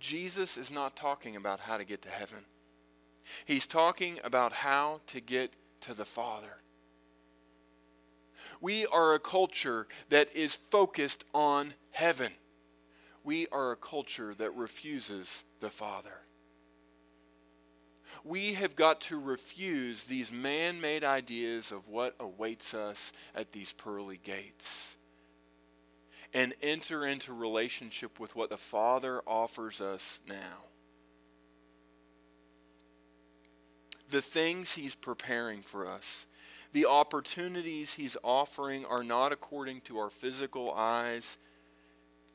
Jesus 0.05 0.59
is 0.59 0.71
not 0.71 0.97
talking 0.97 1.35
about 1.35 1.61
how 1.61 1.79
to 1.79 1.85
get 1.85 2.03
to 2.03 2.11
heaven. 2.11 2.41
He's 3.47 3.67
talking 3.67 4.21
about 4.23 4.53
how 4.53 5.01
to 5.07 5.19
get 5.19 5.55
to 5.81 5.95
the 5.95 6.05
Father. 6.05 6.59
We 8.61 8.85
are 8.85 9.15
a 9.15 9.19
culture 9.19 9.87
that 10.11 10.29
is 10.37 10.55
focused 10.55 11.25
on 11.33 11.73
heaven. 11.93 12.33
We 13.25 13.47
are 13.51 13.73
a 13.73 13.77
culture 13.77 14.35
that 14.35 14.55
refuses 14.55 15.45
the 15.61 15.71
Father. 15.71 16.21
We 18.25 18.53
have 18.55 18.77
got 18.77 19.01
to 19.03 19.19
refuse 19.19 20.05
these 20.05 20.31
man 20.35 20.83
made 20.83 21.03
ideas 21.03 21.73
of 21.73 21.89
what 21.89 22.15
awaits 22.21 22.75
us 22.75 23.15
at 23.35 23.53
these 23.53 23.73
pearly 23.73 24.21
gates 24.23 24.99
and 26.35 26.53
enter 26.61 27.07
into 27.07 27.33
relationship 27.33 28.19
with 28.19 28.35
what 28.35 28.51
the 28.51 28.57
Father 28.57 29.23
offers 29.27 29.81
us 29.81 30.21
now. 30.29 30.65
The 34.11 34.21
things 34.21 34.75
He's 34.75 34.97
preparing 34.97 35.63
for 35.63 35.87
us 35.87 36.27
the 36.73 36.87
opportunities 36.87 37.95
He's 37.95 38.17
offering 38.25 38.85
are 38.85 39.05
not 39.05 39.31
according 39.31 39.83
to 39.83 39.99
our 39.99 40.11
physical 40.11 40.73
eyes 40.73 41.39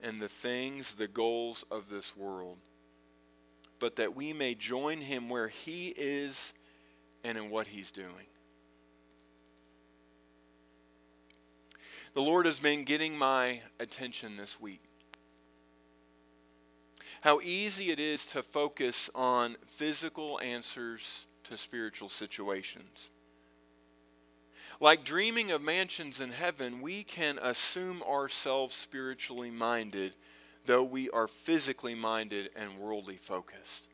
and 0.02 0.22
the 0.22 0.30
things, 0.30 0.96
the 0.96 1.10
goals 1.10 1.66
of 1.70 1.90
this 1.90 2.16
world, 2.16 2.58
but 3.80 3.98
that 3.98 4.16
we 4.16 4.32
may 4.32 4.56
join 4.56 5.02
Him 5.02 5.28
where 5.28 5.50
He 5.50 5.94
is 5.98 6.54
and 7.22 7.38
in 7.38 7.50
what 7.50 7.68
He's 7.68 7.92
doing. 7.92 8.28
The 12.14 12.22
Lord 12.22 12.48
has 12.48 12.60
been 12.60 12.86
getting 12.86 13.18
my 13.18 13.62
attention 13.80 14.36
this 14.36 14.60
week. 14.60 14.82
How 17.22 17.40
easy 17.42 17.92
it 17.92 18.00
is 18.00 18.26
to 18.28 18.42
focus 18.42 19.10
on 19.14 19.58
physical 19.66 20.40
answers 20.40 21.28
to 21.44 21.58
spiritual 21.58 22.10
situations. 22.10 23.12
Like 24.80 25.04
dreaming 25.04 25.52
of 25.52 25.62
mansions 25.62 26.20
in 26.20 26.32
heaven, 26.32 26.82
we 26.82 27.04
can 27.04 27.38
assume 27.42 28.02
ourselves 28.02 28.74
spiritually 28.74 29.52
minded, 29.52 30.16
though 30.66 30.84
we 30.84 31.10
are 31.12 31.28
physically 31.28 31.96
minded 31.96 32.50
and 32.56 32.80
worldly 32.80 33.18
focused. 33.18 33.88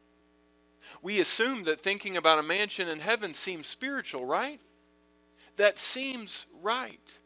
We 1.01 1.19
assume 1.19 1.63
that 1.63 1.81
thinking 1.81 2.15
about 2.15 2.39
a 2.39 2.43
mansion 2.43 2.87
in 2.87 2.99
heaven 2.99 3.33
seems 3.33 3.67
spiritual, 3.67 4.25
right? 4.25 4.61
That 5.57 5.79
seems 5.79 6.45
right. 6.61 7.19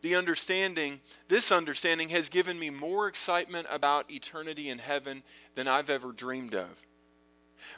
The 0.00 0.14
understanding, 0.14 1.00
this 1.28 1.50
understanding 1.50 2.10
has 2.10 2.28
given 2.28 2.58
me 2.58 2.70
more 2.70 3.08
excitement 3.08 3.66
about 3.70 4.10
eternity 4.10 4.68
in 4.68 4.78
heaven 4.78 5.22
than 5.54 5.66
I've 5.66 5.90
ever 5.90 6.12
dreamed 6.12 6.54
of. 6.54 6.82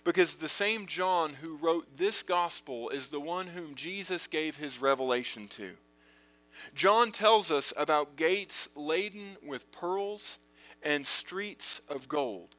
Because 0.05 0.35
the 0.35 0.49
same 0.49 0.87
John 0.87 1.35
who 1.35 1.57
wrote 1.57 1.97
this 1.97 2.23
gospel 2.23 2.91
is 2.91 3.09
the 3.09 3.21
one 3.21 3.49
whom 3.49 3.75
Jesus 3.75 4.27
gave 4.27 4.57
his 4.57 4.81
revelation 4.81 5.49
to. 5.49 5.71
John 6.75 7.13
tells 7.13 7.51
us 7.51 7.73
about 7.79 8.17
gates 8.17 8.69
laden 8.77 9.37
with 9.43 9.73
pearls 9.73 10.39
and 10.83 11.07
streets 11.07 11.81
of 11.89 12.09
gold. 12.09 12.57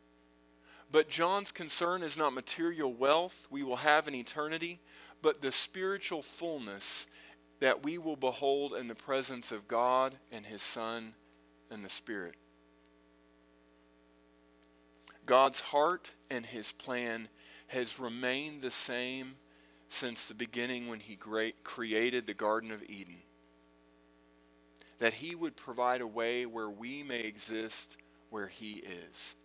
But 0.92 1.10
John's 1.10 1.52
concern 1.52 2.02
is 2.02 2.18
not 2.18 2.34
material 2.34 2.92
wealth 2.92 3.48
we 3.50 3.64
will 3.64 3.78
have 3.78 4.08
in 4.08 4.16
eternity, 4.16 4.80
but 5.22 5.42
the 5.42 5.52
spiritual 5.52 6.22
fullness 6.22 7.08
that 7.62 7.84
we 7.84 7.98
will 7.98 8.16
behold 8.18 8.74
in 8.74 8.88
the 8.88 8.96
presence 8.96 9.52
of 9.52 9.68
God 9.68 10.16
and 10.32 10.46
his 10.46 10.64
Son 10.64 11.14
and 11.70 11.86
the 11.86 11.90
Spirit. 11.90 12.36
God's 15.28 15.62
heart 15.62 16.14
and 16.30 16.46
his 16.46 16.72
plan 16.72 17.30
has 17.68 18.00
remained 18.00 18.62
the 18.62 18.72
same 18.72 19.36
since 19.88 20.28
the 20.28 20.34
beginning 20.34 20.88
when 20.88 21.00
he 21.00 21.18
created 21.64 22.26
the 22.26 22.34
Garden 22.34 22.72
of 22.72 22.84
Eden. 22.90 23.22
That 24.98 25.14
he 25.14 25.36
would 25.36 25.56
provide 25.56 26.02
a 26.02 26.08
way 26.08 26.46
where 26.46 26.70
we 26.70 27.04
may 27.04 27.22
exist 27.22 27.98
where 28.30 28.48
he 28.48 28.84
is. 29.12 29.36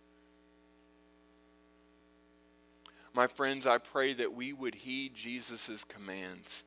My 3.13 3.27
friends, 3.27 3.67
I 3.67 3.77
pray 3.77 4.13
that 4.13 4.33
we 4.33 4.53
would 4.53 4.75
heed 4.75 5.13
Jesus' 5.15 5.83
commands, 5.83 6.63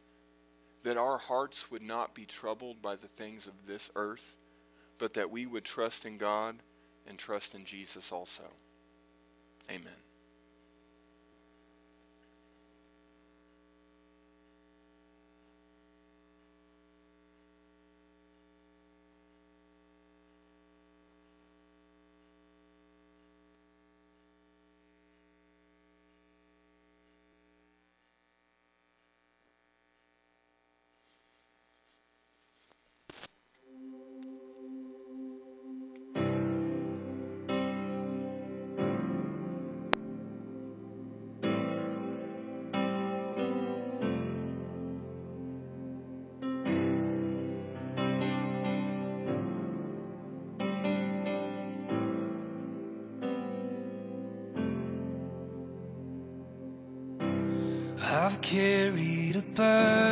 that 0.83 0.97
our 0.97 1.18
hearts 1.18 1.70
would 1.70 1.83
not 1.83 2.14
be 2.14 2.24
troubled 2.24 2.81
by 2.81 2.97
the 2.97 3.09
things 3.09 3.47
of 3.47 3.66
this 3.66 3.91
earth, 3.95 4.37
but 4.99 5.14
that 5.14 5.31
we 5.31 5.47
would 5.47 5.64
trust 5.64 6.07
in 6.07 6.16
God 6.16 6.57
and 7.07 7.18
trust 7.18 7.55
in 7.55 7.64
Jesus 7.64 8.12
also. 8.12 8.45
Amen. 9.70 10.09
I've 58.31 58.41
carried 58.43 59.35
a 59.35 59.43
burden 59.43 60.09